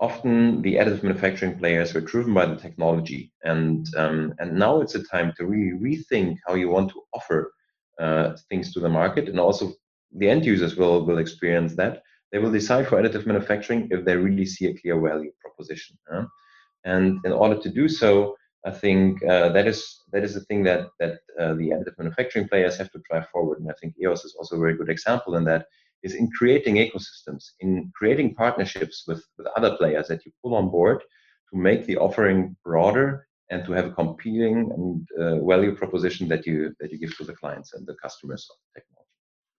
often 0.00 0.62
the 0.62 0.76
additive 0.76 1.02
manufacturing 1.02 1.58
players 1.58 1.92
were 1.92 2.00
driven 2.00 2.32
by 2.32 2.46
the 2.46 2.56
technology, 2.56 3.32
and 3.44 3.86
um, 3.98 4.32
and 4.38 4.58
now 4.58 4.80
it's 4.80 4.94
a 4.94 5.04
time 5.04 5.34
to 5.36 5.44
really 5.44 5.78
rethink 5.78 6.38
how 6.46 6.54
you 6.54 6.70
want 6.70 6.90
to 6.92 7.02
offer 7.12 7.52
uh, 8.00 8.34
things 8.48 8.72
to 8.72 8.80
the 8.80 8.88
market, 8.88 9.28
and 9.28 9.38
also 9.38 9.74
the 10.16 10.30
end 10.30 10.46
users 10.46 10.74
will 10.76 11.04
will 11.04 11.18
experience 11.18 11.76
that. 11.76 12.02
They 12.32 12.38
will 12.38 12.50
decide 12.50 12.88
for 12.88 12.96
additive 12.96 13.26
manufacturing 13.26 13.88
if 13.90 14.06
they 14.06 14.16
really 14.16 14.46
see 14.46 14.66
a 14.68 14.78
clear 14.78 14.98
value 14.98 15.32
proposition. 15.42 15.98
Huh? 16.10 16.24
And 16.84 17.20
in 17.26 17.32
order 17.32 17.60
to 17.60 17.68
do 17.68 17.88
so, 17.88 18.36
I 18.64 18.70
think 18.70 19.22
uh, 19.22 19.50
that 19.50 19.66
is 19.66 20.02
that 20.12 20.24
is 20.24 20.32
the 20.32 20.44
thing 20.48 20.62
that 20.62 20.88
that 20.98 21.18
uh, 21.38 21.52
the 21.60 21.72
additive 21.74 21.98
manufacturing 21.98 22.48
players 22.48 22.78
have 22.78 22.90
to 22.92 23.02
drive 23.10 23.28
forward. 23.28 23.60
And 23.60 23.70
I 23.70 23.74
think 23.78 23.96
EOS 24.00 24.24
is 24.24 24.34
also 24.38 24.56
a 24.56 24.60
very 24.60 24.78
good 24.78 24.88
example 24.88 25.36
in 25.36 25.44
that 25.44 25.66
is 26.02 26.14
in 26.14 26.30
creating 26.30 26.76
ecosystems, 26.76 27.44
in 27.60 27.90
creating 27.96 28.34
partnerships 28.34 29.04
with, 29.06 29.24
with 29.38 29.46
other 29.56 29.76
players 29.76 30.08
that 30.08 30.24
you 30.24 30.32
pull 30.42 30.54
on 30.54 30.68
board 30.68 31.02
to 31.50 31.58
make 31.58 31.86
the 31.86 31.96
offering 31.96 32.56
broader 32.64 33.26
and 33.50 33.64
to 33.64 33.72
have 33.72 33.86
a 33.86 33.92
competing 33.92 34.70
and 34.76 35.08
uh, 35.20 35.44
value 35.44 35.74
proposition 35.74 36.28
that 36.28 36.46
you 36.46 36.74
that 36.80 36.90
you 36.90 36.98
give 36.98 37.16
to 37.16 37.24
the 37.24 37.34
clients 37.34 37.74
and 37.74 37.86
the 37.86 37.94
customers 38.02 38.48
of 38.50 38.56
technology. 38.74 39.06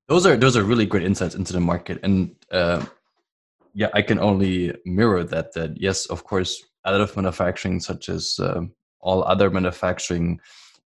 Those 0.08 0.25
are 0.25 0.36
those 0.38 0.58
are 0.58 0.63
really 0.63 0.86
great 0.86 1.03
insights 1.03 1.36
into 1.36 1.53
the 1.53 1.60
market, 1.60 2.00
and 2.03 2.36
uh, 2.51 2.86
yeah, 3.74 3.89
I 3.94 4.01
can 4.01 4.20
only 4.20 4.74
mirror 4.86 5.24
that. 5.24 5.53
That 5.53 5.79
yes, 5.79 6.06
of 6.08 6.24
course, 6.24 6.63
additive 6.86 7.15
manufacturing, 7.15 7.79
such 7.79 8.10
as 8.10 8.38
uh, 8.39 8.62
all 9.00 9.24
other 9.24 9.50
manufacturing 9.50 10.39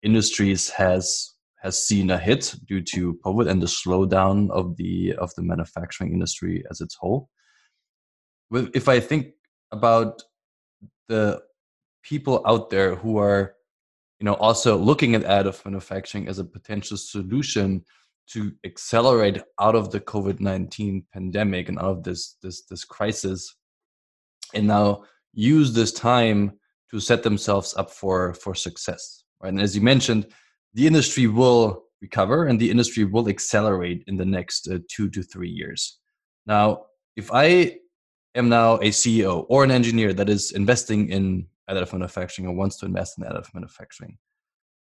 industries, 0.02 0.70
has 0.70 1.34
has 1.66 1.76
seen 1.88 2.10
a 2.10 2.18
hit 2.28 2.54
due 2.70 2.82
to 2.92 3.18
COVID 3.24 3.46
and 3.50 3.60
the 3.60 3.72
slowdown 3.80 4.38
of 4.50 4.76
the 4.80 5.14
of 5.24 5.34
the 5.34 5.42
manufacturing 5.52 6.10
industry 6.16 6.54
as 6.70 6.80
its 6.80 6.94
whole. 7.00 7.28
If 8.80 8.88
I 8.88 8.98
think 9.00 9.22
about 9.78 10.22
the 11.08 11.42
people 12.10 12.36
out 12.50 12.70
there 12.70 12.94
who 12.94 13.18
are, 13.18 13.40
you 14.20 14.24
know, 14.26 14.34
also 14.46 14.70
looking 14.90 15.14
at 15.16 15.24
additive 15.24 15.64
manufacturing 15.64 16.28
as 16.28 16.38
a 16.38 16.44
potential 16.56 16.96
solution 16.96 17.84
to 18.32 18.40
accelerate 18.64 19.38
out 19.64 19.76
of 19.80 19.90
the 19.90 20.02
COVID 20.12 20.38
nineteen 20.40 20.94
pandemic 21.12 21.68
and 21.68 21.78
out 21.78 21.96
of 21.96 22.02
this 22.04 22.36
this 22.42 22.58
this 22.70 22.84
crisis, 22.84 23.40
and 24.54 24.66
now 24.68 25.02
use 25.32 25.68
this 25.72 25.92
time 25.92 26.40
to 26.90 27.00
set 27.00 27.22
themselves 27.24 27.74
up 27.80 27.90
for 27.90 28.34
for 28.34 28.54
success. 28.54 29.24
Right, 29.40 29.52
and 29.52 29.60
as 29.60 29.74
you 29.76 29.82
mentioned 29.82 30.24
the 30.76 30.86
industry 30.86 31.26
will 31.26 31.84
recover 32.02 32.44
and 32.44 32.60
the 32.60 32.70
industry 32.70 33.04
will 33.04 33.28
accelerate 33.30 34.04
in 34.06 34.16
the 34.18 34.26
next 34.26 34.68
uh, 34.68 34.78
two 34.94 35.08
to 35.08 35.22
three 35.22 35.48
years. 35.48 35.98
Now, 36.46 36.84
if 37.16 37.32
I 37.32 37.78
am 38.34 38.50
now 38.50 38.74
a 38.74 38.90
CEO 38.90 39.46
or 39.48 39.64
an 39.64 39.70
engineer 39.70 40.12
that 40.12 40.28
is 40.28 40.52
investing 40.52 41.08
in 41.08 41.46
additive 41.68 41.94
manufacturing 41.94 42.46
or 42.46 42.54
wants 42.54 42.76
to 42.76 42.86
invest 42.86 43.16
in 43.16 43.24
additive 43.24 43.54
manufacturing, 43.54 44.18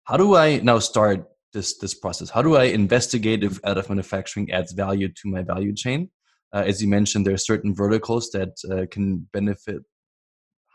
how 0.05 0.19
do 0.19 0.37
I 0.37 0.59
now 0.59 0.79
start 0.79 1.27
this 1.55 1.79
this 1.79 1.95
process? 1.95 2.29
How 2.29 2.43
do 2.43 2.57
I 2.57 2.65
investigate 2.65 3.43
if 3.43 3.61
additive 3.63 3.89
manufacturing 3.89 4.53
adds 4.53 4.73
value 4.73 5.09
to 5.09 5.25
my 5.25 5.43
value 5.43 5.75
chain? 5.75 6.11
Uh, 6.53 6.65
as 6.67 6.83
you 6.83 6.89
mentioned, 6.89 7.25
there 7.27 7.35
are 7.35 7.51
certain 7.53 7.75
verticals 7.75 8.31
that 8.33 8.53
uh, 8.71 8.85
can 8.91 9.27
benefit 9.33 9.81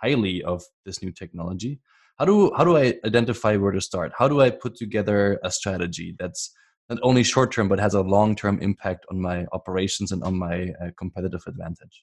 highly 0.01 0.43
of 0.43 0.63
this 0.86 1.03
new 1.03 1.12
technology 1.12 1.79
how 2.24 2.27
do 2.27 2.53
how 2.56 2.63
do 2.63 2.77
i 2.77 2.86
identify 3.06 3.58
where 3.58 3.74
to 3.74 3.82
start? 3.82 4.13
How 4.18 4.27
do 4.30 4.39
i 4.39 4.50
put 4.50 4.74
together 4.84 5.42
a 5.44 5.51
strategy 5.51 6.15
that's 6.20 6.42
not 6.89 7.00
only 7.08 7.22
short 7.22 7.51
term 7.51 7.68
but 7.68 7.80
has 7.80 7.96
a 7.96 8.01
long 8.15 8.34
term 8.42 8.56
impact 8.62 9.06
on 9.12 9.20
my 9.30 9.46
operations 9.51 10.13
and 10.13 10.24
on 10.24 10.36
my 10.48 10.56
uh, 10.82 10.92
competitive 10.98 11.44
advantage? 11.51 11.96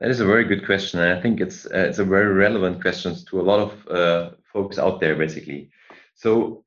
That 0.00 0.10
is 0.10 0.20
a 0.20 0.26
very 0.32 0.44
good 0.50 0.66
question 0.66 1.00
and 1.00 1.10
i 1.16 1.18
think 1.22 1.40
it's 1.40 1.64
uh, 1.76 1.86
it's 1.88 2.02
a 2.06 2.10
very 2.16 2.30
relevant 2.46 2.82
question 2.82 3.10
to 3.28 3.40
a 3.40 3.46
lot 3.50 3.60
of 3.66 3.70
uh, 3.98 4.22
folks 4.52 4.76
out 4.84 5.00
there 5.00 5.16
basically. 5.24 5.70
So 6.14 6.62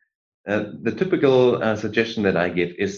uh, 0.49 0.63
the 0.85 0.93
typical 1.01 1.61
uh, 1.61 1.75
suggestion 1.85 2.23
that 2.23 2.37
i 2.45 2.47
give 2.49 2.71
is 2.85 2.93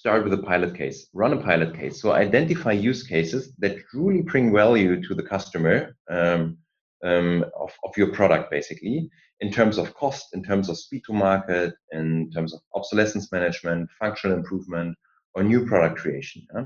start 0.00 0.24
with 0.24 0.34
a 0.40 0.44
pilot 0.50 0.72
case 0.80 0.98
run 1.12 1.34
a 1.38 1.42
pilot 1.50 1.70
case. 1.80 2.00
So 2.00 2.06
identify 2.26 2.72
use 2.90 3.02
cases 3.14 3.42
that 3.62 3.74
truly 3.90 4.22
bring 4.22 4.46
value 4.62 4.94
to 5.06 5.12
the 5.14 5.26
customer 5.34 5.76
um, 6.08 6.56
um, 7.04 7.44
of, 7.58 7.72
of 7.84 7.96
your 7.96 8.12
product 8.12 8.50
basically 8.50 9.08
in 9.40 9.50
terms 9.50 9.78
of 9.78 9.94
cost, 9.94 10.34
in 10.34 10.42
terms 10.42 10.68
of 10.68 10.78
speed 10.78 11.02
to 11.06 11.12
market, 11.12 11.74
in 11.92 12.30
terms 12.30 12.52
of 12.52 12.60
obsolescence 12.74 13.32
management, 13.32 13.88
functional 13.98 14.36
improvement, 14.36 14.96
or 15.34 15.42
new 15.42 15.66
product 15.66 15.98
creation. 15.98 16.46
Yeah? 16.54 16.64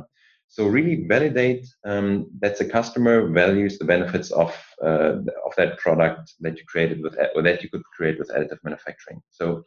So 0.48 0.66
really 0.66 1.06
validate 1.08 1.66
um, 1.84 2.26
that 2.40 2.58
the 2.58 2.64
customer 2.64 3.28
values 3.28 3.78
the 3.78 3.84
benefits 3.84 4.30
of 4.30 4.54
uh, 4.82 5.16
of 5.46 5.52
that 5.56 5.78
product 5.78 6.34
that 6.40 6.56
you 6.56 6.64
created 6.66 7.02
with 7.02 7.16
or 7.34 7.42
that 7.42 7.62
you 7.62 7.68
could 7.68 7.82
create 7.96 8.18
with 8.18 8.30
additive 8.30 8.62
manufacturing. 8.62 9.20
So 9.30 9.64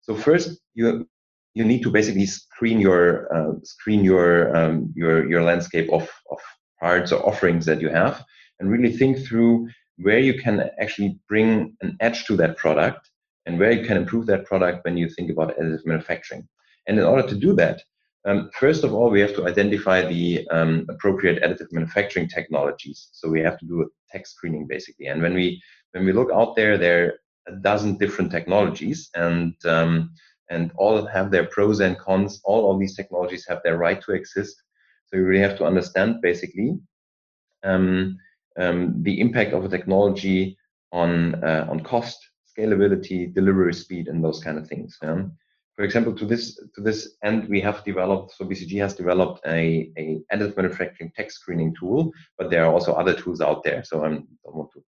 so 0.00 0.14
first 0.14 0.60
you 0.74 1.08
you 1.54 1.64
need 1.64 1.82
to 1.82 1.90
basically 1.90 2.26
screen 2.26 2.78
your 2.78 3.02
uh, 3.34 3.54
screen 3.64 4.04
your 4.04 4.56
um, 4.56 4.92
your 4.94 5.28
your 5.28 5.42
landscape 5.42 5.90
of 5.92 6.08
of 6.30 6.38
parts 6.78 7.10
or 7.10 7.26
offerings 7.26 7.66
that 7.66 7.80
you 7.80 7.88
have 7.88 8.24
and 8.60 8.70
really 8.70 8.96
think 8.96 9.18
through 9.26 9.68
where 9.98 10.18
you 10.18 10.34
can 10.34 10.70
actually 10.80 11.18
bring 11.28 11.76
an 11.80 11.96
edge 12.00 12.24
to 12.26 12.36
that 12.36 12.56
product 12.56 13.10
and 13.46 13.58
where 13.58 13.72
you 13.72 13.84
can 13.84 13.96
improve 13.96 14.26
that 14.26 14.44
product 14.44 14.84
when 14.84 14.96
you 14.96 15.08
think 15.08 15.30
about 15.30 15.56
additive 15.58 15.84
manufacturing. 15.86 16.46
And 16.86 16.98
in 16.98 17.04
order 17.04 17.26
to 17.28 17.34
do 17.34 17.54
that, 17.54 17.82
um, 18.26 18.50
first 18.58 18.84
of 18.84 18.92
all, 18.92 19.10
we 19.10 19.20
have 19.20 19.34
to 19.36 19.46
identify 19.46 20.02
the 20.02 20.46
um, 20.50 20.86
appropriate 20.88 21.42
additive 21.42 21.72
manufacturing 21.72 22.28
technologies. 22.28 23.08
So 23.12 23.28
we 23.28 23.40
have 23.40 23.58
to 23.58 23.66
do 23.66 23.82
a 23.82 23.86
tech 24.10 24.26
screening 24.26 24.66
basically. 24.66 25.06
And 25.06 25.22
when 25.22 25.34
we 25.34 25.62
when 25.92 26.04
we 26.04 26.12
look 26.12 26.30
out 26.30 26.54
there, 26.54 26.76
there 26.76 27.06
are 27.06 27.54
a 27.54 27.56
dozen 27.56 27.96
different 27.96 28.30
technologies, 28.30 29.08
and 29.14 29.54
um, 29.64 30.10
and 30.50 30.72
all 30.76 31.06
have 31.06 31.30
their 31.30 31.46
pros 31.46 31.80
and 31.80 31.98
cons. 31.98 32.40
All 32.44 32.70
of 32.70 32.78
these 32.78 32.96
technologies 32.96 33.46
have 33.48 33.60
their 33.64 33.78
right 33.78 34.00
to 34.02 34.12
exist. 34.12 34.62
So 35.06 35.16
you 35.16 35.24
really 35.24 35.42
have 35.42 35.56
to 35.58 35.64
understand 35.64 36.20
basically 36.20 36.78
um, 37.64 38.18
um, 38.58 39.02
the 39.02 39.20
impact 39.20 39.52
of 39.52 39.64
a 39.64 39.68
technology 39.68 40.56
on 40.92 41.42
uh, 41.44 41.66
on 41.70 41.80
cost, 41.80 42.18
scalability, 42.56 43.32
delivery 43.32 43.74
speed, 43.74 44.08
and 44.08 44.22
those 44.22 44.42
kind 44.42 44.58
of 44.58 44.66
things. 44.66 44.98
Yeah? 45.02 45.22
For 45.76 45.84
example, 45.84 46.12
to 46.14 46.26
this 46.26 46.56
to 46.74 46.80
this 46.80 47.16
end, 47.22 47.48
we 47.48 47.60
have 47.60 47.84
developed. 47.84 48.32
So 48.34 48.44
BCG 48.44 48.80
has 48.80 48.94
developed 48.94 49.40
a, 49.46 49.92
a 49.96 50.20
additive 50.32 50.56
manufacturing 50.56 51.12
tech 51.14 51.30
screening 51.30 51.74
tool, 51.78 52.10
but 52.36 52.50
there 52.50 52.64
are 52.64 52.72
also 52.72 52.94
other 52.94 53.14
tools 53.14 53.40
out 53.40 53.62
there. 53.62 53.84
So 53.84 54.04
I 54.04 54.08
don't 54.08 54.26
want 54.44 54.72
to 54.72 54.82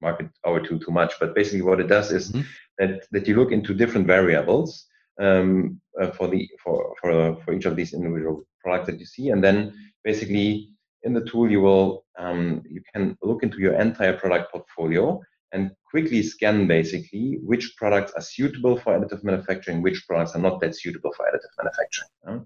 market 0.00 0.28
our 0.44 0.60
tool 0.60 0.78
too 0.78 0.92
much, 0.92 1.14
but 1.18 1.34
basically 1.34 1.62
what 1.62 1.80
it 1.80 1.88
does 1.88 2.12
is 2.12 2.30
mm-hmm. 2.30 2.42
that 2.78 3.06
that 3.10 3.26
you 3.26 3.34
look 3.34 3.50
into 3.50 3.74
different 3.74 4.06
variables 4.06 4.86
um, 5.20 5.80
uh, 6.00 6.10
for 6.10 6.28
the 6.28 6.48
for 6.62 6.94
for 7.00 7.36
for 7.42 7.52
each 7.52 7.64
of 7.64 7.74
these 7.74 7.92
individual 7.92 8.46
products 8.62 8.86
that 8.86 9.00
you 9.00 9.06
see, 9.06 9.30
and 9.30 9.42
then 9.42 9.74
basically 10.04 10.70
in 11.06 11.14
the 11.14 11.24
tool 11.24 11.50
you 11.50 11.60
will 11.60 12.04
um, 12.18 12.62
you 12.68 12.82
can 12.92 13.16
look 13.22 13.42
into 13.42 13.58
your 13.58 13.74
entire 13.74 14.16
product 14.22 14.52
portfolio 14.52 15.20
and 15.52 15.70
quickly 15.90 16.22
scan 16.22 16.66
basically 16.66 17.38
which 17.42 17.74
products 17.76 18.12
are 18.12 18.20
suitable 18.20 18.76
for 18.76 18.98
additive 18.98 19.22
manufacturing, 19.22 19.80
which 19.80 20.04
products 20.06 20.34
are 20.34 20.40
not 20.40 20.60
that 20.60 20.74
suitable 20.74 21.12
for 21.16 21.24
additive 21.26 21.54
manufacturing. 21.56 22.44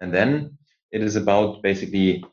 And 0.00 0.12
then 0.12 0.56
it 0.90 1.02
is 1.02 1.16
about 1.16 1.62
basically 1.62 2.24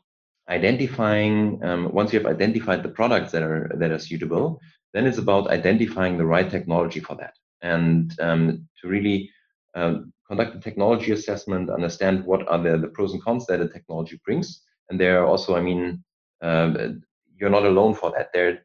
identifying 0.48 1.62
um, 1.62 1.92
once 1.92 2.12
you 2.12 2.18
have 2.18 2.34
identified 2.36 2.82
the 2.82 2.88
products 2.88 3.30
that 3.32 3.42
are 3.42 3.70
that 3.80 3.90
are 3.90 3.98
suitable, 3.98 4.60
then 4.94 5.06
it's 5.06 5.18
about 5.18 5.50
identifying 5.50 6.16
the 6.16 6.24
right 6.34 6.50
technology 6.50 7.00
for 7.00 7.14
that 7.16 7.34
and 7.60 8.18
um, 8.20 8.66
to 8.80 8.88
really 8.88 9.30
um, 9.74 10.12
conduct 10.26 10.56
a 10.56 10.60
technology 10.60 11.12
assessment, 11.12 11.70
understand 11.70 12.24
what 12.24 12.46
are 12.48 12.62
the, 12.62 12.78
the 12.78 12.88
pros 12.88 13.12
and 13.12 13.22
cons 13.22 13.46
that 13.46 13.58
the 13.58 13.68
technology 13.68 14.20
brings, 14.24 14.62
and 14.90 15.00
there 15.00 15.22
are 15.22 15.26
also, 15.26 15.56
I 15.56 15.60
mean, 15.60 16.02
um, 16.40 17.02
you're 17.36 17.50
not 17.50 17.64
alone 17.64 17.94
for 17.94 18.12
that. 18.12 18.30
There 18.32 18.48
are 18.48 18.58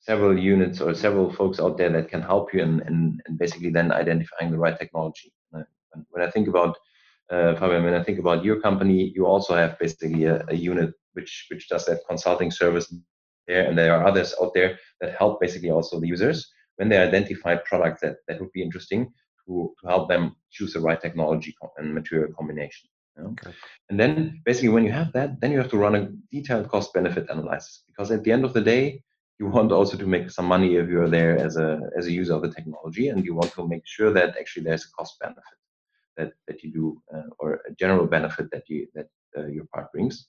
several 0.00 0.38
units 0.38 0.80
or 0.80 0.94
several 0.94 1.32
folks 1.32 1.60
out 1.60 1.76
there 1.76 1.90
that 1.90 2.08
can 2.08 2.22
help 2.22 2.54
you 2.54 2.62
and, 2.62 2.80
in, 2.82 3.20
in 3.28 3.36
basically 3.36 3.70
then 3.70 3.92
identifying 3.92 4.50
the 4.50 4.58
right 4.58 4.78
technology. 4.78 5.32
And 5.52 6.04
when 6.10 6.22
I 6.22 6.30
think 6.30 6.48
about 6.48 6.76
uh, 7.30 7.54
Fabian, 7.56 7.84
when 7.84 7.94
I 7.94 8.02
think 8.02 8.18
about 8.18 8.44
your 8.44 8.60
company, 8.60 9.12
you 9.14 9.26
also 9.26 9.54
have 9.56 9.78
basically 9.78 10.24
a, 10.24 10.44
a 10.48 10.54
unit 10.54 10.92
which 11.14 11.46
which 11.50 11.68
does 11.68 11.86
that 11.86 12.00
consulting 12.08 12.50
service 12.50 12.94
there, 13.48 13.66
and 13.66 13.76
there 13.76 13.94
are 13.94 14.06
others 14.06 14.34
out 14.40 14.52
there 14.54 14.78
that 15.00 15.16
help 15.16 15.40
basically 15.40 15.70
also 15.70 15.98
the 15.98 16.06
users 16.06 16.52
when 16.76 16.88
they 16.88 16.98
identify 16.98 17.56
products 17.56 18.00
that, 18.02 18.16
that 18.28 18.38
would 18.40 18.52
be 18.52 18.62
interesting 18.62 19.10
to, 19.46 19.74
to 19.80 19.88
help 19.88 20.08
them 20.08 20.36
choose 20.50 20.74
the 20.74 20.80
right 20.80 21.00
technology 21.00 21.54
and 21.78 21.94
material 21.94 22.32
combination. 22.38 22.88
Okay. 23.18 23.52
And 23.88 23.98
then 23.98 24.42
basically 24.44 24.68
when 24.68 24.84
you 24.84 24.92
have 24.92 25.12
that, 25.12 25.40
then 25.40 25.50
you 25.52 25.58
have 25.58 25.70
to 25.70 25.78
run 25.78 25.94
a 25.94 26.08
detailed 26.30 26.68
cost 26.68 26.92
benefit 26.92 27.30
analysis 27.30 27.82
because 27.86 28.10
at 28.10 28.24
the 28.24 28.32
end 28.32 28.44
of 28.44 28.52
the 28.52 28.60
day, 28.60 29.02
you 29.38 29.46
want 29.46 29.72
also 29.72 29.96
to 29.96 30.06
make 30.06 30.30
some 30.30 30.46
money 30.46 30.76
if 30.76 30.88
you're 30.88 31.08
there 31.08 31.36
as 31.38 31.56
a 31.56 31.80
as 31.98 32.06
a 32.06 32.12
user 32.12 32.34
of 32.34 32.42
the 32.42 32.50
technology, 32.50 33.08
and 33.08 33.24
you 33.24 33.34
want 33.34 33.52
to 33.52 33.68
make 33.68 33.86
sure 33.86 34.12
that 34.12 34.36
actually 34.38 34.64
there's 34.64 34.84
a 34.84 34.90
cost 34.98 35.18
benefit 35.20 35.58
that 36.16 36.32
that 36.46 36.62
you 36.62 36.72
do 36.72 37.02
uh, 37.14 37.28
or 37.38 37.60
a 37.68 37.72
general 37.74 38.06
benefit 38.06 38.50
that 38.50 38.68
you 38.68 38.86
that 38.94 39.08
uh, 39.36 39.46
your 39.46 39.66
part 39.74 39.92
brings. 39.92 40.26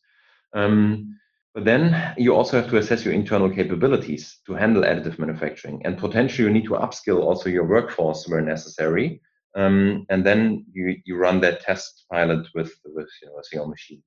Um, 0.53 1.17
But 1.57 1.65
then 1.65 2.13
you 2.17 2.35
also 2.35 2.57
have 2.61 2.69
to 2.69 2.77
assess 2.77 3.03
your 3.03 3.15
internal 3.15 3.49
capabilities 3.49 4.41
to 4.45 4.53
handle 4.53 4.83
additive 4.83 5.17
manufacturing. 5.17 5.81
And 5.85 5.97
potentially 5.97 6.45
you 6.47 6.53
need 6.53 6.67
to 6.67 6.77
upskill 6.85 7.19
also 7.23 7.49
your 7.49 7.67
workforce 7.67 8.29
where 8.29 8.41
necessary. 8.41 9.21
Um, 9.57 10.05
and 10.09 10.23
then 10.23 10.65
you, 10.71 10.95
you 11.05 11.17
run 11.17 11.41
that 11.41 11.61
test 11.61 12.05
pilot 12.11 12.47
with, 12.53 12.71
with 12.85 13.09
you 13.21 13.27
know, 13.27 13.39
a 13.39 13.43
single 13.43 13.67
machine. 13.67 14.03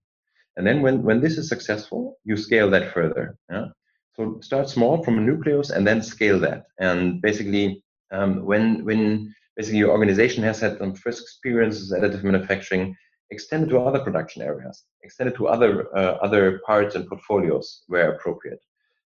And 0.57 0.67
then 0.67 0.81
when, 0.81 1.03
when 1.03 1.21
this 1.21 1.37
is 1.39 1.49
successful, 1.49 2.19
you 2.25 2.37
scale 2.37 2.71
that 2.71 2.93
further. 2.93 3.37
Yeah? 3.51 3.67
So 4.15 4.39
start 4.41 4.69
small 4.69 5.03
from 5.03 5.19
a 5.19 5.21
nucleus 5.21 5.71
and 5.71 5.87
then 5.87 6.03
scale 6.03 6.39
that. 6.41 6.67
And 6.79 7.21
basically, 7.21 7.83
um, 8.13 8.45
when, 8.45 8.85
when 8.85 9.35
basically 9.57 9.79
your 9.79 9.91
organization 9.91 10.45
has 10.45 10.61
had 10.61 10.79
some 10.79 10.95
first 10.95 11.23
experiences 11.23 11.93
additive 11.93 12.23
manufacturing, 12.23 12.97
extend 13.31 13.65
it 13.65 13.71
to 13.71 13.79
other 13.79 14.01
production 14.01 14.43
areas, 14.43 14.85
extend 15.03 15.31
it 15.31 15.37
to 15.37 15.49
other 15.49 15.97
uh, 15.97 16.15
other 16.27 16.61
parts 16.67 16.95
and 16.95 17.07
portfolios 17.07 17.83
where 17.87 18.13
appropriate. 18.13 18.61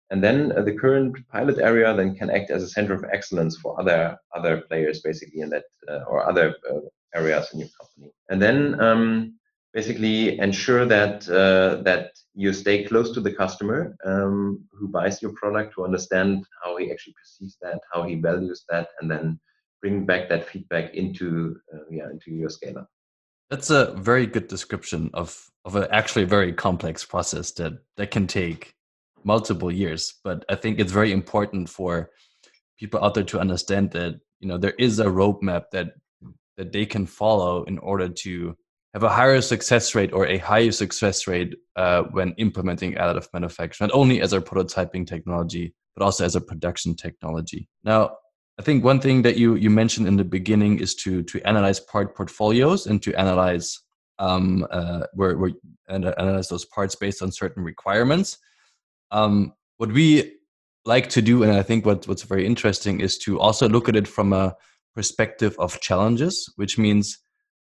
And 0.10 0.24
then 0.24 0.51
uh, 0.51 0.62
the 0.62 0.77
current 0.77 1.15
pilot 1.29 1.57
area 1.57 1.95
then 1.95 2.15
can 2.15 2.29
act 2.29 2.51
as 2.51 2.63
a 2.63 2.69
center 2.69 2.93
of 2.93 3.05
excellence 3.12 3.57
for 3.57 3.79
other 3.79 4.17
other 4.36 4.62
players, 4.62 5.01
basically 5.01 5.41
in 5.41 5.50
that 5.50 5.65
uh, 5.88 6.03
or 6.07 6.27
other 6.27 6.55
uh, 6.69 6.79
areas 7.15 7.50
in 7.53 7.60
your 7.60 7.69
company. 7.79 8.12
And 8.29 8.41
then 8.41 8.79
um, 8.79 9.36
basically 9.74 10.39
ensure 10.39 10.86
that 10.86 11.27
uh, 11.29 11.81
that 11.83 12.12
you 12.36 12.53
stay 12.53 12.83
close 12.83 13.12
to 13.12 13.22
the 13.22 13.33
customer 13.33 13.95
um, 14.05 14.63
who 14.72 14.88
buys 14.88 15.22
your 15.22 15.33
product 15.33 15.74
to 15.75 15.83
understand 15.83 16.45
how 16.63 16.77
he 16.77 16.91
actually 16.91 17.13
perceives 17.13 17.57
that, 17.62 17.79
how 17.91 18.03
he 18.03 18.15
values 18.15 18.65
that, 18.69 18.89
and 19.01 19.10
then 19.10 19.39
bring 19.81 20.05
back 20.05 20.29
that 20.29 20.48
feedback 20.48 20.93
into 20.93 21.55
uh, 21.74 21.86
yeah 21.89 22.10
into 22.10 22.31
your 22.31 22.50
scale 22.50 22.77
up. 22.77 22.89
That's 23.50 23.69
a 23.69 23.93
very 23.93 24.25
good 24.25 24.48
description 24.48 25.10
of 25.13 25.50
of 25.65 25.75
an 25.75 25.88
actually 25.91 26.25
very 26.25 26.53
complex 26.53 27.05
process 27.05 27.51
that 27.53 27.74
that 27.98 28.12
can 28.12 28.27
take 28.27 28.75
multiple 29.25 29.72
years. 29.72 30.15
But 30.24 30.46
I 30.50 30.56
think 30.56 30.80
it's 30.80 30.92
very 30.92 31.12
important 31.12 31.70
for 31.70 32.10
people 32.77 33.03
out 33.03 33.13
there 33.13 33.24
to 33.24 33.39
understand 33.39 33.92
that 33.92 34.20
you 34.39 34.48
know 34.48 34.58
there 34.58 34.75
is 34.77 35.00
a 35.00 35.06
roadmap 35.06 35.65
that 35.72 35.94
that 36.58 36.72
they 36.72 36.86
can 36.86 37.06
follow 37.06 37.63
in 37.63 37.77
order 37.80 38.10
to 38.10 38.56
have 38.94 39.03
a 39.03 39.10
higher 39.10 39.42
success 39.42 39.96
rate 39.96 40.13
or 40.13 40.27
a 40.27 40.38
higher 40.38 40.72
success 40.72 41.25
rate 41.27 41.56
uh, 41.75 42.03
when 42.12 42.34
implementing 42.38 42.94
additive 42.94 43.27
manufacturing, 43.34 43.88
not 43.88 43.98
only 43.98 44.22
as 44.22 44.34
a 44.34 44.42
prototyping 44.42 45.06
technology, 45.08 45.74
but 45.96 46.06
also 46.06 46.24
as 46.24 46.36
a 46.36 46.42
production 46.42 46.96
technology. 46.96 47.68
Now, 47.84 48.18
I 48.60 48.62
think 48.62 48.84
one 48.84 49.00
thing 49.00 49.24
that 49.24 49.38
you 49.38 49.56
you 49.56 49.72
mentioned 49.72 50.08
in 50.08 50.15
the 50.15 50.24
beginning 50.24 50.80
is 50.80 50.94
to 51.03 51.24
to 51.24 51.48
analyze 51.48 51.80
part 51.80 52.15
portfolios 52.15 52.86
and 52.86 53.01
to 53.01 53.13
analyze 53.15 53.80
um, 54.20 54.68
uh, 54.70 55.01
where, 55.13 55.38
where 55.38 55.51
and 55.88 56.06
analyze 56.06 56.50
those 56.50 56.65
parts 56.65 56.96
based 56.96 57.22
on 57.22 57.32
certain 57.32 57.63
requirements. 57.63 58.38
Um, 59.13 59.53
what 59.77 59.91
we 59.91 60.34
like 60.86 61.08
to 61.10 61.22
do, 61.22 61.43
and 61.43 61.53
I 61.53 61.63
think 61.63 61.86
what, 61.86 62.08
what's 62.08 62.24
very 62.24 62.46
interesting, 62.46 63.00
is 63.00 63.17
to 63.20 63.39
also 63.39 63.70
look 63.70 63.88
at 63.88 63.96
it 63.96 64.08
from 64.08 64.34
a 64.34 64.55
perspective 64.96 65.55
of 65.60 65.79
challenges, 65.79 66.51
which 66.58 66.77
means 66.77 67.20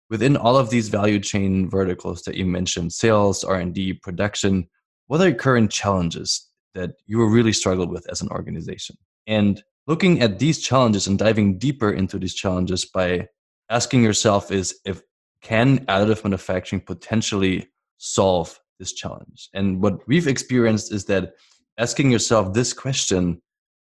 within 0.10 0.36
all 0.36 0.58
of 0.58 0.70
these 0.70 0.90
value 0.90 1.20
chain 1.20 1.70
verticals 1.70 2.24
that 2.24 2.36
you 2.36 2.46
mentioned, 2.46 2.94
sales, 2.94 3.44
R 3.44 3.56
and 3.56 3.74
D, 3.74 3.94
production, 3.94 4.68
what 5.08 5.22
are 5.22 5.32
current 5.34 5.70
challenges 5.70 6.50
that 6.74 6.92
you 7.06 7.24
really 7.28 7.54
struggle 7.54 7.88
with 7.88 8.10
as 8.10 8.22
an 8.22 8.30
organization? 8.30 8.98
And 9.28 9.62
looking 9.86 10.22
at 10.22 10.40
these 10.40 10.60
challenges 10.60 11.08
and 11.08 11.20
diving 11.20 11.60
deeper 11.60 11.92
into 11.92 12.18
these 12.18 12.34
challenges 12.34 12.86
by 12.86 13.28
asking 13.70 14.04
yourself 14.04 14.52
is 14.52 14.80
if 14.86 15.02
can 15.42 15.86
additive 15.88 16.24
manufacturing 16.24 16.82
potentially 16.82 17.68
solve 17.98 18.60
this 18.80 18.94
challenge 18.94 19.50
and 19.54 19.82
what 19.82 20.08
we've 20.08 20.28
experienced 20.28 20.92
is 20.92 21.06
that 21.06 21.34
asking 21.78 22.12
yourself 22.12 22.54
this 22.54 22.74
question 22.74 23.42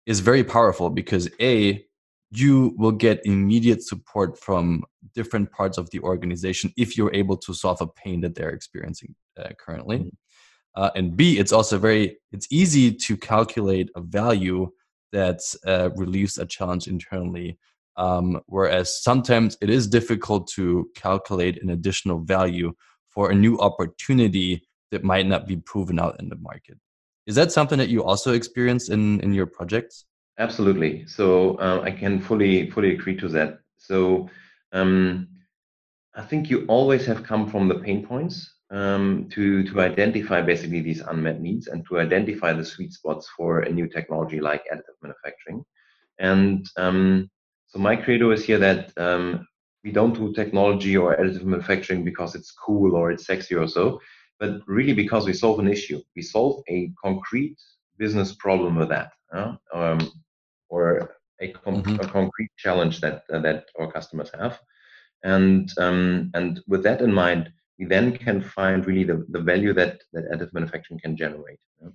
is 0.05 0.19
very 0.19 0.43
powerful 0.43 0.89
because 0.89 1.29
a 1.41 1.83
you 2.31 2.73
will 2.77 2.91
get 2.91 3.25
immediate 3.25 3.83
support 3.83 4.37
from 4.37 4.83
different 5.13 5.51
parts 5.51 5.77
of 5.77 5.89
the 5.91 5.99
organization 5.99 6.71
if 6.77 6.97
you're 6.97 7.13
able 7.13 7.37
to 7.37 7.53
solve 7.53 7.81
a 7.81 7.87
pain 7.87 8.21
that 8.21 8.35
they're 8.35 8.49
experiencing 8.49 9.15
uh, 9.39 9.49
currently 9.59 9.97
mm-hmm. 9.99 10.81
uh, 10.81 10.89
and 10.95 11.15
b 11.15 11.39
it's 11.39 11.51
also 11.51 11.77
very 11.77 12.17
it's 12.31 12.47
easy 12.51 12.91
to 12.91 13.15
calculate 13.15 13.89
a 13.95 14.01
value 14.01 14.69
that 15.15 15.39
uh, 15.65 15.89
relieves 15.95 16.37
a 16.37 16.45
challenge 16.45 16.87
internally. 16.87 17.57
Um, 17.95 18.41
whereas 18.47 19.01
sometimes 19.01 19.57
it 19.61 19.69
is 19.69 19.87
difficult 19.87 20.49
to 20.55 20.89
calculate 20.93 21.63
an 21.63 21.69
additional 21.69 22.19
value 22.19 22.73
for 23.07 23.31
a 23.31 23.35
new 23.35 23.57
opportunity 23.59 24.61
that 24.95 25.03
might 25.03 25.27
not 25.27 25.45
be 25.45 25.57
proven 25.57 25.99
out 25.99 26.15
in 26.21 26.29
the 26.29 26.37
market. 26.37 26.77
Is 27.27 27.35
that 27.35 27.51
something 27.51 27.77
that 27.79 27.89
you 27.89 28.01
also 28.01 28.31
experience 28.31 28.87
in, 28.87 29.19
in 29.19 29.33
your 29.33 29.45
projects? 29.45 30.05
Absolutely. 30.39 31.05
So 31.05 31.55
uh, 31.55 31.81
I 31.83 31.91
can 31.91 32.21
fully 32.21 32.71
fully 32.71 32.91
agree 32.93 33.17
to 33.17 33.27
that. 33.29 33.59
So 33.77 34.29
um, 34.71 35.27
I 36.15 36.23
think 36.29 36.49
you 36.49 36.65
always 36.67 37.05
have 37.07 37.23
come 37.23 37.43
from 37.51 37.67
the 37.67 37.79
pain 37.85 38.05
points 38.05 38.35
um, 38.69 39.27
to 39.33 39.63
to 39.69 39.81
identify 39.81 40.41
basically 40.41 40.81
these 40.81 41.01
unmet 41.01 41.41
needs 41.41 41.67
and 41.67 41.85
to 41.87 41.99
identify 41.99 42.53
the 42.53 42.69
sweet 42.73 42.91
spots 42.93 43.25
for 43.35 43.49
a 43.61 43.71
new 43.77 43.87
technology 43.87 44.39
like 44.39 44.63
additive 44.71 44.99
manufacturing. 45.01 45.59
And 46.19 46.65
um, 46.77 47.29
so 47.67 47.79
my 47.79 47.95
credo 47.97 48.31
is 48.31 48.45
here 48.45 48.59
that 48.59 48.79
um, 48.97 49.45
we 49.83 49.91
don't 49.91 50.15
do 50.15 50.33
technology 50.33 50.97
or 50.97 51.15
additive 51.15 51.43
manufacturing 51.43 52.03
because 52.03 52.35
it's 52.35 52.51
cool 52.51 52.95
or 52.95 53.11
it's 53.11 53.25
sexy 53.25 53.55
or 53.55 53.67
so, 53.67 53.99
but 54.39 54.61
really 54.67 54.93
because 54.93 55.25
we 55.25 55.33
solve 55.33 55.59
an 55.59 55.67
issue. 55.67 56.01
We 56.15 56.21
solve 56.21 56.63
a 56.69 56.91
concrete 57.03 57.57
business 57.97 58.33
problem 58.35 58.75
with 58.75 58.89
that, 58.89 59.11
uh, 59.33 59.55
um, 59.73 60.11
or 60.69 61.15
a, 61.41 61.49
com- 61.49 61.83
mm-hmm. 61.83 62.01
a, 62.01 62.07
concrete 62.07 62.51
challenge 62.57 63.01
that 63.01 63.23
uh, 63.31 63.39
that 63.39 63.65
our 63.79 63.91
customers 63.91 64.31
have. 64.37 64.59
And 65.23 65.71
um, 65.79 66.31
and 66.33 66.61
with 66.67 66.83
that 66.83 67.01
in 67.01 67.13
mind, 67.13 67.51
we 67.77 67.85
then 67.85 68.17
can 68.17 68.41
find 68.41 68.85
really 68.85 69.03
the, 69.03 69.25
the 69.29 69.39
value 69.39 69.73
that, 69.73 70.01
that 70.13 70.31
additive 70.31 70.53
manufacturing 70.53 70.99
can 70.99 71.17
generate. 71.17 71.59
Yeah? 71.81 71.89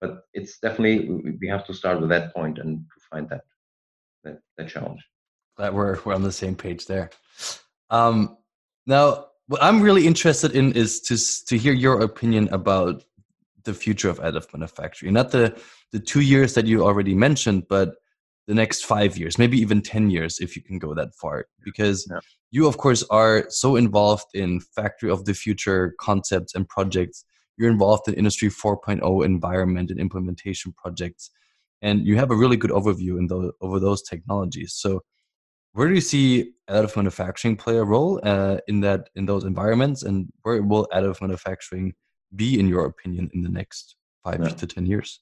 But 0.00 0.24
it's 0.32 0.58
definitely, 0.58 1.08
we 1.40 1.48
have 1.48 1.66
to 1.66 1.74
start 1.74 2.00
with 2.00 2.10
that 2.10 2.34
point 2.34 2.58
and 2.58 2.78
to 2.78 3.00
find 3.10 3.28
that, 3.30 3.42
that, 4.22 4.40
that 4.56 4.68
challenge. 4.68 5.04
That 5.58 5.74
we're, 5.74 5.98
we're 6.04 6.14
on 6.14 6.22
the 6.22 6.32
same 6.32 6.54
page 6.54 6.86
there. 6.86 7.10
Um, 7.90 8.36
now, 8.86 9.26
what 9.46 9.62
I'm 9.62 9.80
really 9.82 10.06
interested 10.06 10.54
in 10.54 10.72
is 10.72 11.00
to, 11.02 11.46
to 11.46 11.58
hear 11.58 11.72
your 11.72 12.00
opinion 12.00 12.48
about 12.48 13.04
the 13.64 13.74
future 13.74 14.08
of 14.08 14.20
additive 14.20 14.52
manufacturing. 14.52 15.14
Not 15.14 15.30
the, 15.30 15.58
the 15.92 16.00
two 16.00 16.20
years 16.20 16.54
that 16.54 16.66
you 16.66 16.84
already 16.84 17.14
mentioned, 17.14 17.64
but 17.68 17.96
the 18.46 18.54
next 18.54 18.84
five 18.84 19.16
years, 19.16 19.38
maybe 19.38 19.58
even 19.58 19.80
10 19.80 20.10
years 20.10 20.38
if 20.40 20.54
you 20.54 20.62
can 20.62 20.78
go 20.78 20.94
that 20.94 21.14
far. 21.14 21.46
Because 21.64 22.06
yeah. 22.10 22.20
you, 22.50 22.66
of 22.66 22.76
course, 22.76 23.02
are 23.10 23.46
so 23.48 23.76
involved 23.76 24.26
in 24.34 24.60
factory 24.60 25.10
of 25.10 25.24
the 25.24 25.34
future 25.34 25.94
concepts 25.98 26.54
and 26.54 26.68
projects. 26.68 27.24
You're 27.56 27.70
involved 27.70 28.08
in 28.08 28.14
Industry 28.14 28.48
4.0 28.48 29.24
environment 29.24 29.90
and 29.90 30.00
implementation 30.00 30.74
projects. 30.76 31.30
And 31.80 32.06
you 32.06 32.16
have 32.16 32.30
a 32.30 32.36
really 32.36 32.56
good 32.56 32.70
overview 32.70 33.18
in 33.18 33.28
those, 33.28 33.52
over 33.60 33.78
those 33.78 34.02
technologies. 34.02 34.74
So, 34.74 35.02
where 35.74 35.88
do 35.88 35.94
you 35.94 36.00
see 36.00 36.54
additive 36.68 36.96
manufacturing 36.96 37.56
play 37.56 37.76
a 37.76 37.84
role 37.84 38.20
uh, 38.22 38.58
in 38.66 38.80
that 38.80 39.10
in 39.14 39.26
those 39.26 39.44
environments, 39.44 40.02
and 40.02 40.32
where 40.42 40.62
will 40.62 40.88
additive 40.92 41.20
manufacturing 41.20 41.92
be, 42.34 42.58
in 42.58 42.66
your 42.66 42.86
opinion, 42.86 43.30
in 43.34 43.42
the 43.42 43.48
next 43.48 43.96
five 44.24 44.40
yeah. 44.40 44.48
to 44.48 44.66
ten 44.66 44.86
years? 44.86 45.20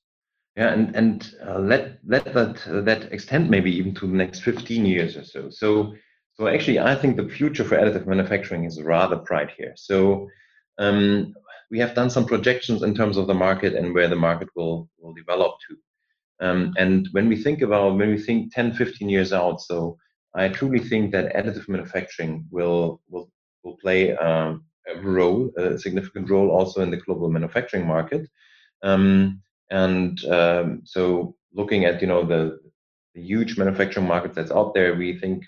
yeah 0.57 0.73
and 0.73 0.95
and 0.95 1.35
uh, 1.47 1.59
let 1.59 1.99
let 2.07 2.25
that 2.35 2.67
uh, 2.69 2.81
that 2.83 3.11
extend 3.13 3.49
maybe 3.49 3.75
even 3.75 3.95
to 3.95 4.07
the 4.07 4.13
next 4.13 4.41
15 4.41 4.85
years 4.85 5.17
or 5.17 5.25
so 5.25 5.51
so 5.51 5.95
so 6.35 6.47
actually 6.47 6.79
i 6.79 6.95
think 6.95 7.17
the 7.17 7.29
future 7.29 7.65
for 7.65 7.77
additive 7.77 8.07
manufacturing 8.07 8.65
is 8.65 8.83
rather 8.83 9.17
bright 9.17 9.51
here 9.57 9.73
so 9.77 10.29
um, 10.79 11.35
we 11.71 11.79
have 11.79 11.95
done 11.95 12.11
some 12.11 12.25
projections 12.25 12.83
in 12.83 12.95
terms 12.95 13.17
of 13.17 13.27
the 13.27 13.35
market 13.35 13.75
and 13.75 13.95
where 13.95 14.09
the 14.09 14.17
market 14.17 14.49
will 14.57 14.89
will 14.99 15.15
develop 15.15 15.55
to 15.69 16.47
um, 16.47 16.75
and 16.77 17.09
when 17.13 17.29
we 17.29 17.37
think 17.37 17.63
about 17.63 17.97
when 17.97 18.11
we 18.11 18.19
think 18.19 18.53
10 18.55 18.75
15 18.75 19.09
years 19.09 19.33
out 19.33 19.61
so 19.61 19.97
i 20.35 20.49
truly 20.49 20.79
think 20.79 21.13
that 21.13 21.35
additive 21.35 21.69
manufacturing 21.69 22.47
will 22.51 23.01
will 23.09 23.31
will 23.63 23.77
play 23.77 24.17
um, 24.17 24.65
a 24.89 25.01
role 25.01 25.51
a 25.57 25.79
significant 25.79 26.29
role 26.29 26.51
also 26.51 26.83
in 26.83 26.91
the 26.91 26.97
global 26.97 27.31
manufacturing 27.31 27.87
market 27.87 28.29
um, 28.83 29.41
and 29.71 30.25
um, 30.27 30.83
so 30.85 31.35
looking 31.55 31.85
at 31.85 32.01
you 32.01 32.07
know 32.07 32.25
the, 32.25 32.59
the, 33.15 33.23
huge 33.23 33.59
manufacturing 33.59 34.07
market 34.07 34.35
that's 34.35 34.51
out 34.51 34.75
there, 34.75 34.95
we 34.95 35.19
think 35.19 35.45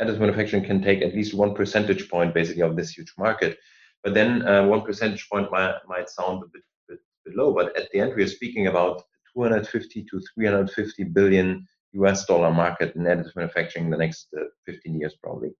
additive 0.00 0.20
manufacturing 0.20 0.64
can 0.64 0.82
take 0.82 1.02
at 1.02 1.14
least 1.14 1.34
one 1.34 1.54
percentage 1.54 2.08
point 2.08 2.34
basically 2.34 2.62
of 2.62 2.76
this 2.76 2.90
huge 2.90 3.12
market. 3.18 3.58
But 4.04 4.14
then 4.14 4.46
uh, 4.46 4.66
one 4.66 4.82
percentage 4.82 5.28
point 5.30 5.50
might, 5.50 5.74
might 5.88 6.08
sound 6.08 6.42
a 6.44 6.46
bit, 6.52 6.62
bit, 6.88 6.98
bit 7.24 7.36
low, 7.36 7.52
but 7.52 7.76
at 7.76 7.88
the 7.92 8.00
end 8.00 8.14
we 8.14 8.22
are 8.22 8.28
speaking 8.28 8.68
about 8.68 9.02
250 9.34 10.04
to 10.04 10.20
350 10.34 11.04
billion 11.04 11.66
US 11.92 12.24
dollar 12.26 12.52
market 12.52 12.94
in 12.96 13.02
additive 13.02 13.36
manufacturing 13.36 13.86
in 13.86 13.90
the 13.90 13.96
next 13.96 14.28
uh, 14.38 14.44
15 14.66 15.00
years 15.00 15.14
probably. 15.22 15.50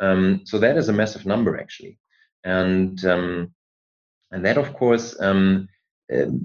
Um, 0.00 0.42
so 0.44 0.58
that 0.58 0.76
is 0.76 0.88
a 0.88 0.92
massive 0.92 1.26
number 1.26 1.58
actually, 1.58 1.98
and 2.44 3.04
um, 3.04 3.52
and 4.30 4.44
that 4.44 4.58
of 4.58 4.72
course 4.74 5.20
um, 5.20 5.68
um, 6.14 6.44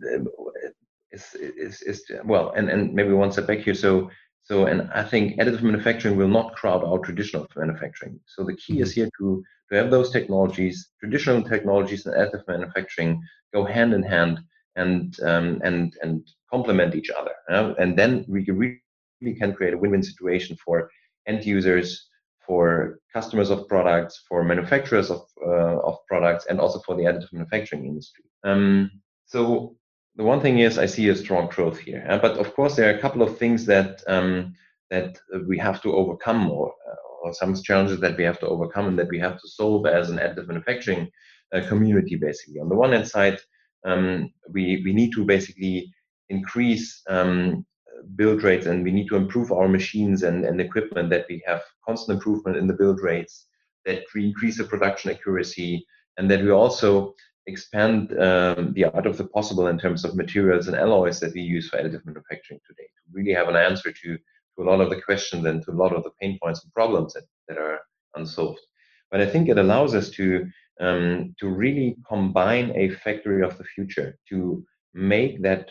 is, 1.12 1.36
is, 1.36 1.82
is 1.84 2.04
well, 2.26 2.52
and, 2.56 2.70
and 2.70 2.94
maybe 2.94 3.14
one 3.14 3.32
step 3.32 3.46
back 3.46 3.60
here. 3.60 3.76
So 3.76 4.10
so, 4.44 4.66
and 4.66 4.90
I 4.94 5.04
think 5.04 5.40
additive 5.40 5.64
manufacturing 5.64 6.18
will 6.18 6.28
not 6.28 6.54
crowd 6.54 6.84
out 6.84 7.04
traditional 7.04 7.48
manufacturing. 7.56 8.20
So 8.26 8.44
the 8.44 8.56
key 8.58 8.82
is 8.82 8.92
mm-hmm. 8.92 9.02
here 9.02 9.10
to, 9.20 9.44
to 9.70 9.76
have 9.78 9.90
those 9.90 10.12
technologies, 10.12 10.90
traditional 11.00 11.42
technologies 11.44 12.06
and 12.06 12.16
additive 12.16 12.48
manufacturing 12.48 13.22
go 13.54 13.64
hand 13.64 13.94
in 13.94 14.04
hand 14.04 14.40
and 14.76 15.18
um, 15.22 15.62
and 15.64 15.96
and 16.02 16.28
complement 16.52 16.96
each 16.96 17.10
other. 17.10 17.32
And 17.48 17.98
then 17.98 18.26
we 18.28 18.44
really 19.24 19.38
can 19.38 19.54
create 19.54 19.74
a 19.74 19.78
win-win 19.78 20.04
situation 20.04 20.56
for 20.64 20.90
end 21.28 21.46
users, 21.46 22.10
for 22.46 23.00
customers 23.14 23.50
of 23.50 23.68
products, 23.68 24.24
for 24.28 24.44
manufacturers 24.44 25.10
of 25.10 25.22
uh, 25.46 25.80
of 25.90 25.98
products, 26.08 26.46
and 26.50 26.60
also 26.60 26.80
for 26.80 26.96
the 26.96 27.04
additive 27.04 27.34
manufacturing 27.34 27.86
industry. 27.86 28.26
Um, 28.44 28.92
so 29.26 29.76
the 30.16 30.24
one 30.24 30.42
thing 30.42 30.60
is 30.60 30.78
I 30.78 30.86
see 30.86 31.10
a 31.10 31.16
strong 31.16 31.48
growth 31.48 31.80
here, 31.80 32.06
uh, 32.10 32.18
but 32.18 32.38
of 32.38 32.54
course 32.54 32.76
there 32.76 32.90
are 32.90 32.98
a 32.98 33.02
couple 33.02 33.22
of 33.22 33.38
things 33.38 33.66
that 33.66 34.04
um, 34.08 34.54
that 34.90 35.18
we 35.48 35.58
have 35.58 35.82
to 35.82 35.96
overcome, 35.96 36.52
or, 36.52 36.68
uh, 36.90 36.96
or 37.24 37.34
some 37.34 37.56
challenges 37.56 38.00
that 38.00 38.18
we 38.18 38.24
have 38.24 38.40
to 38.40 38.48
overcome 38.48 38.88
and 38.88 39.00
that 39.00 39.10
we 39.10 39.20
have 39.20 39.40
to 39.40 39.48
solve 39.48 39.86
as 39.86 40.10
an 40.10 40.18
additive 40.18 40.48
manufacturing 40.48 41.10
uh, 41.54 41.62
community. 41.68 42.16
Basically, 42.16 42.60
on 42.60 42.70
the 42.70 42.76
one 42.76 42.92
hand 42.92 43.08
side, 43.08 43.40
um, 43.86 44.32
we 44.50 44.82
we 44.86 44.94
need 44.94 45.12
to 45.14 45.24
basically 45.26 45.92
increase 46.30 47.02
um, 47.08 47.66
build 48.16 48.44
rates 48.44 48.66
and 48.66 48.84
we 48.84 48.92
need 48.92 49.08
to 49.08 49.16
improve 49.16 49.52
our 49.52 49.68
machines 49.68 50.24
and, 50.24 50.46
and 50.46 50.60
equipment 50.60 51.10
that 51.10 51.26
we 51.30 51.42
have 51.46 51.62
constant 51.86 52.18
improvement 52.18 52.58
in 52.58 52.68
the 52.68 52.74
build 52.74 53.02
rates 53.02 53.48
that 53.86 54.04
we 54.16 54.26
increase 54.28 54.58
the 54.58 54.64
production 54.64 55.12
accuracy 55.12 55.86
and 56.18 56.30
that 56.30 56.42
we 56.42 56.52
also 56.52 57.14
expand 57.48 58.12
um, 58.20 58.72
the 58.74 58.86
art 58.86 59.06
of 59.06 59.18
the 59.18 59.28
possible 59.28 59.68
in 59.68 59.78
terms 59.78 60.06
of 60.06 60.16
materials 60.16 60.68
and 60.68 60.78
alloys 60.78 61.20
that 61.20 61.34
we 61.34 61.42
use 61.42 61.70
for 61.70 61.78
additive 61.78 62.06
manufacturing 62.06 62.60
today 62.66 62.84
to 62.84 63.12
really 63.12 63.34
have 63.34 63.50
an 63.50 63.56
answer 63.56 63.92
to, 63.92 64.18
to 64.18 64.60
a 64.60 64.64
lot 64.64 64.80
of 64.80 64.90
the 64.90 65.02
questions 65.02 65.46
and 65.46 65.64
to 65.64 65.72
a 65.72 65.74
lot 65.74 65.94
of 65.94 66.04
the 66.04 66.12
pain 66.22 66.38
points 66.42 66.64
and 66.64 66.74
problems 66.74 67.14
that, 67.14 67.24
that 67.48 67.58
are 67.58 67.80
unsolved. 68.16 68.62
But 69.12 69.22
I 69.22 69.26
think 69.26 69.50
it 69.50 69.58
allows 69.58 69.94
us 69.94 70.10
to 70.12 70.46
um, 70.80 71.36
to 71.40 71.48
really 71.50 71.98
combine 72.08 72.72
a 72.76 72.90
factory 72.90 73.44
of 73.44 73.58
the 73.58 73.64
future 73.64 74.18
to 74.30 74.66
make 74.94 75.42
that 75.44 75.70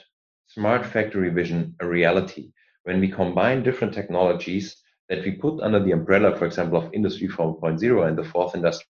smart 0.54 0.84
factory 0.84 1.30
vision 1.30 1.74
a 1.80 1.86
reality. 1.86 2.52
When 2.84 3.00
we 3.00 3.08
combine 3.08 3.62
different 3.62 3.94
technologies 3.94 4.76
that 5.08 5.24
we 5.24 5.32
put 5.32 5.62
under 5.62 5.82
the 5.82 5.92
umbrella, 5.92 6.36
for 6.36 6.46
example, 6.46 6.78
of 6.78 6.92
Industry 6.92 7.28
4.0 7.28 8.08
and 8.08 8.18
the 8.18 8.24
fourth 8.24 8.54
industrial 8.54 8.86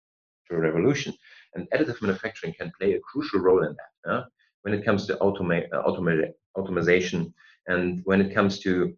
revolution, 0.51 1.13
and 1.53 1.67
additive 1.71 2.01
manufacturing 2.01 2.53
can 2.53 2.71
play 2.79 2.93
a 2.93 2.99
crucial 2.99 3.39
role 3.39 3.63
in 3.63 3.75
that. 3.75 4.09
Yeah? 4.09 4.21
When 4.63 4.73
it 4.73 4.85
comes 4.85 5.05
to 5.07 5.15
automate, 5.17 5.67
uh, 5.73 5.77
automation, 5.77 6.33
automation, 6.55 7.33
and 7.67 8.01
when 8.05 8.21
it 8.21 8.33
comes 8.33 8.59
to 8.59 8.95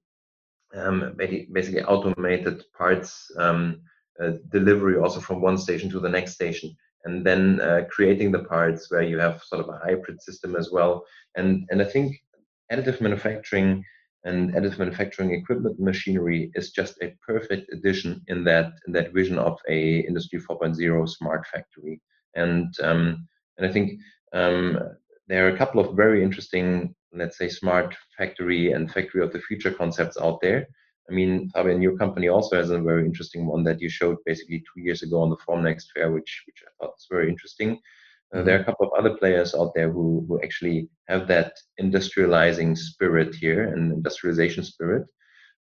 um, 0.76 1.15
basically 1.17 1.84
automated 1.84 2.63
parts 2.78 3.32
um, 3.38 3.82
uh, 4.21 4.32
delivery 4.49 4.97
also 4.97 5.19
from 5.19 5.41
one 5.41 5.58
station 5.58 5.89
to 5.89 5.99
the 5.99 6.10
next 6.10 6.34
station, 6.34 6.76
and 7.06 7.26
then 7.26 7.60
uh, 7.62 7.82
creating 7.89 8.32
the 8.32 8.43
parts 8.43 8.89
where 8.89 9.04
you 9.04 9.17
have 9.19 9.43
sort 9.43 9.62
of 9.62 9.69
a 9.69 9.80
hybrid 9.84 10.21
system 10.21 10.56
as 10.56 10.71
well. 10.71 11.06
And 11.36 11.65
and 11.69 11.82
I 11.82 11.86
think 11.86 12.22
additive 12.73 13.01
manufacturing 13.01 13.83
and 14.25 14.53
additive 14.53 14.79
manufacturing 14.79 15.31
equipment 15.33 15.79
machinery 15.79 16.51
is 16.55 16.71
just 16.71 16.95
a 17.01 17.13
perfect 17.25 17.71
addition 17.73 18.21
in 18.27 18.43
that 18.45 18.73
in 18.88 18.93
that 18.93 19.13
vision 19.13 19.38
of 19.38 19.59
a 19.69 19.99
industry 19.99 20.39
4.0 20.39 21.09
smart 21.09 21.45
factory 21.47 22.01
and 22.36 22.73
um, 22.81 23.27
and 23.57 23.67
I 23.67 23.71
think 23.71 23.99
um, 24.33 24.79
there 25.27 25.47
are 25.47 25.53
a 25.53 25.57
couple 25.57 25.79
of 25.79 25.95
very 25.95 26.23
interesting, 26.23 26.93
let's 27.13 27.38
say, 27.38 27.49
smart 27.49 27.95
factory 28.17 28.71
and 28.71 28.91
factory 28.91 29.23
of 29.23 29.31
the 29.31 29.41
future 29.41 29.71
concepts 29.71 30.17
out 30.17 30.41
there. 30.41 30.67
I 31.09 31.13
mean, 31.13 31.49
Fabian, 31.49 31.81
your 31.81 31.97
company 31.97 32.29
also 32.29 32.55
has 32.55 32.71
a 32.71 32.79
very 32.79 33.05
interesting 33.05 33.45
one 33.45 33.63
that 33.65 33.81
you 33.81 33.89
showed 33.89 34.17
basically 34.25 34.59
two 34.59 34.81
years 34.81 35.03
ago 35.03 35.21
on 35.21 35.29
the 35.29 35.38
Formnext 35.38 35.86
fair, 35.93 36.12
which 36.12 36.43
which 36.47 36.63
I 36.65 36.71
thought 36.79 36.95
was 36.95 37.07
very 37.09 37.29
interesting. 37.29 37.79
Uh, 38.33 38.41
there 38.41 38.57
are 38.57 38.61
a 38.61 38.65
couple 38.65 38.87
of 38.87 38.93
other 38.97 39.15
players 39.17 39.53
out 39.53 39.73
there 39.75 39.91
who 39.91 40.25
who 40.27 40.41
actually 40.41 40.89
have 41.07 41.27
that 41.27 41.53
industrializing 41.79 42.75
spirit 42.75 43.35
here 43.35 43.63
and 43.71 43.91
industrialization 43.91 44.63
spirit. 44.63 45.05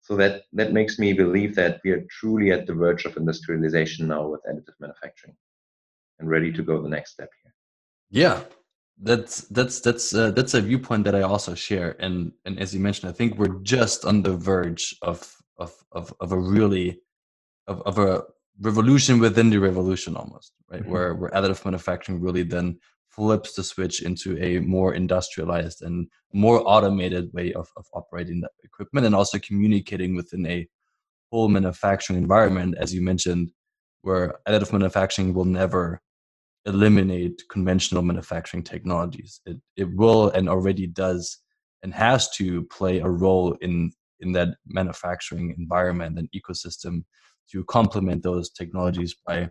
So 0.01 0.17
that 0.17 0.43
that 0.53 0.73
makes 0.73 0.99
me 0.99 1.13
believe 1.13 1.55
that 1.57 1.81
we 1.85 1.91
are 1.91 2.05
truly 2.11 2.51
at 2.51 2.67
the 2.67 2.75
verge 2.75 3.05
of 3.05 3.17
industrialization 3.17 4.09
now 4.09 4.27
with 4.27 4.41
additive 4.49 4.79
manufacturing 4.81 5.37
and 6.19 6.31
ready 6.31 6.53
to 6.53 6.63
go 6.63 6.81
the 6.81 6.89
next 6.89 7.13
step 7.13 7.31
here. 7.43 7.55
Yeah, 8.11 8.43
that's 9.01 9.43
that's 9.49 9.81
that's 9.81 10.15
uh, 10.15 10.31
that's 10.31 10.55
a 10.55 10.61
viewpoint 10.61 11.05
that 11.05 11.15
I 11.15 11.23
also 11.23 11.55
share. 11.55 11.97
And 11.99 12.33
and 12.45 12.59
as 12.59 12.75
you 12.75 12.81
mentioned, 12.81 13.11
I 13.11 13.13
think 13.13 13.39
we're 13.39 13.61
just 13.63 14.05
on 14.05 14.23
the 14.23 14.37
verge 14.37 14.97
of 15.03 15.37
of 15.59 15.73
of, 15.93 16.13
of 16.21 16.33
a 16.33 16.39
really 16.39 17.01
of, 17.67 17.83
of 17.83 17.99
a 17.99 18.23
revolution 18.61 19.19
within 19.19 19.51
the 19.51 19.59
revolution 19.59 20.17
almost 20.17 20.53
right 20.71 20.83
mm-hmm. 20.83 20.91
where 20.91 21.15
where 21.15 21.31
additive 21.31 21.65
manufacturing 21.65 22.21
really 22.21 22.43
then 22.43 22.79
flips 23.09 23.55
the 23.55 23.63
switch 23.63 24.03
into 24.03 24.39
a 24.43 24.59
more 24.61 24.95
industrialized 24.95 25.83
and 25.83 26.09
more 26.33 26.63
automated 26.67 27.31
way 27.35 27.53
of, 27.53 27.69
of 27.77 27.85
operating 27.93 28.41
the 28.41 28.49
equipment 28.65 29.05
and 29.05 29.15
also 29.15 29.39
communicating 29.39 30.15
within 30.15 30.47
a 30.47 30.67
whole 31.31 31.49
manufacturing 31.49 32.19
environment 32.19 32.75
as 32.79 32.95
you 32.95 33.03
mentioned 33.03 33.51
where 34.03 34.39
additive 34.49 34.73
manufacturing 34.73 35.33
will 35.33 35.45
never 35.45 36.01
eliminate 36.67 37.43
conventional 37.51 38.03
manufacturing 38.03 38.63
technologies. 38.63 39.41
It, 39.47 39.59
it 39.77 39.89
will 39.97 40.31
and 40.31 40.49
already 40.49 40.87
does 40.87 41.39
and 41.83 41.93
has 41.93 42.31
to 42.37 42.65
play 42.65 42.99
a 42.99 43.09
role 43.09 43.55
in, 43.61 43.93
in 44.21 44.33
that 44.33 44.49
manufacturing 44.67 45.55
environment 45.59 46.19
and 46.19 46.29
ecosystem 46.33 47.05
to 47.51 47.65
complement 47.65 48.23
those 48.23 48.51
technologies 48.51 49.15
by 49.27 49.51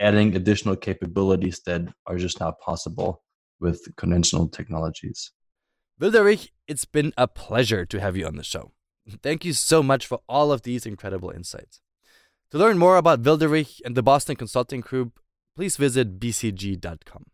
adding 0.00 0.34
additional 0.34 0.76
capabilities 0.76 1.60
that 1.66 1.82
are 2.06 2.18
just 2.18 2.40
not 2.40 2.60
possible 2.60 3.22
with 3.60 3.80
conventional 3.96 4.48
technologies. 4.48 5.30
Wilderich, 6.00 6.50
it's 6.66 6.84
been 6.84 7.12
a 7.16 7.28
pleasure 7.28 7.86
to 7.86 8.00
have 8.00 8.16
you 8.16 8.26
on 8.26 8.36
the 8.36 8.42
show. 8.42 8.72
Thank 9.22 9.44
you 9.44 9.52
so 9.52 9.82
much 9.82 10.06
for 10.06 10.20
all 10.28 10.50
of 10.50 10.62
these 10.62 10.86
incredible 10.86 11.30
insights. 11.30 11.80
To 12.50 12.58
learn 12.58 12.78
more 12.78 12.96
about 12.96 13.22
Wilderich 13.22 13.80
and 13.84 13.96
the 13.96 14.02
Boston 14.02 14.36
Consulting 14.36 14.80
Group, 14.80 15.20
please 15.56 15.76
visit 15.76 16.18
bcg.com. 16.18 17.26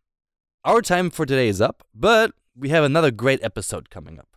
Our 0.64 0.82
time 0.82 1.10
for 1.10 1.24
today 1.24 1.48
is 1.48 1.60
up, 1.60 1.84
but 1.94 2.32
we 2.54 2.68
have 2.68 2.84
another 2.84 3.10
great 3.10 3.42
episode 3.42 3.88
coming 3.88 4.18
up. 4.18 4.36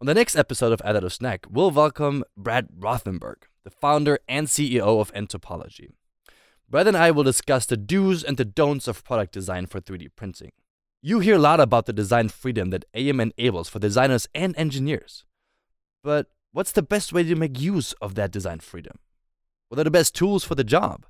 On 0.00 0.06
the 0.06 0.14
next 0.14 0.36
episode 0.36 0.72
of 0.72 0.80
Additive 0.80 1.12
Snack, 1.12 1.46
we'll 1.48 1.70
welcome 1.70 2.24
Brad 2.36 2.68
Rothenberg, 2.78 3.44
the 3.64 3.70
founder 3.70 4.20
and 4.28 4.46
CEO 4.46 5.00
of 5.00 5.12
nTopology. 5.14 5.90
Brad 6.68 6.86
and 6.86 6.96
I 6.96 7.10
will 7.10 7.24
discuss 7.24 7.66
the 7.66 7.76
do's 7.76 8.22
and 8.22 8.36
the 8.36 8.44
don'ts 8.44 8.88
of 8.88 9.04
product 9.04 9.32
design 9.32 9.66
for 9.66 9.80
3D 9.80 10.08
printing. 10.16 10.52
You 11.02 11.20
hear 11.20 11.36
a 11.36 11.38
lot 11.38 11.60
about 11.60 11.86
the 11.86 11.92
design 11.92 12.30
freedom 12.30 12.70
that 12.70 12.86
AM 12.94 13.20
enables 13.20 13.68
for 13.68 13.78
designers 13.78 14.26
and 14.34 14.56
engineers. 14.56 15.24
But 16.02 16.28
what's 16.52 16.72
the 16.72 16.82
best 16.82 17.12
way 17.12 17.22
to 17.24 17.34
make 17.34 17.60
use 17.60 17.92
of 18.00 18.14
that 18.14 18.30
design 18.30 18.60
freedom? 18.60 18.98
What 19.68 19.78
are 19.80 19.84
the 19.84 19.90
best 19.90 20.14
tools 20.14 20.44
for 20.44 20.54
the 20.54 20.64
job? 20.64 21.06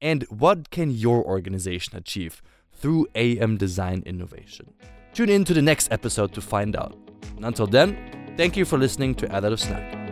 And 0.00 0.24
what 0.24 0.70
can 0.70 0.90
your 0.90 1.24
organization 1.24 1.96
achieve 1.96 2.42
through 2.72 3.06
AM 3.14 3.56
design 3.56 4.02
innovation? 4.06 4.74
Tune 5.12 5.28
in 5.28 5.44
to 5.44 5.54
the 5.54 5.62
next 5.62 5.92
episode 5.92 6.32
to 6.34 6.40
find 6.40 6.74
out. 6.76 6.96
And 7.36 7.44
until 7.44 7.66
then, 7.66 8.34
thank 8.36 8.56
you 8.56 8.64
for 8.64 8.78
listening 8.78 9.14
to 9.16 9.26
Additive 9.26 9.60
Snack. 9.60 10.03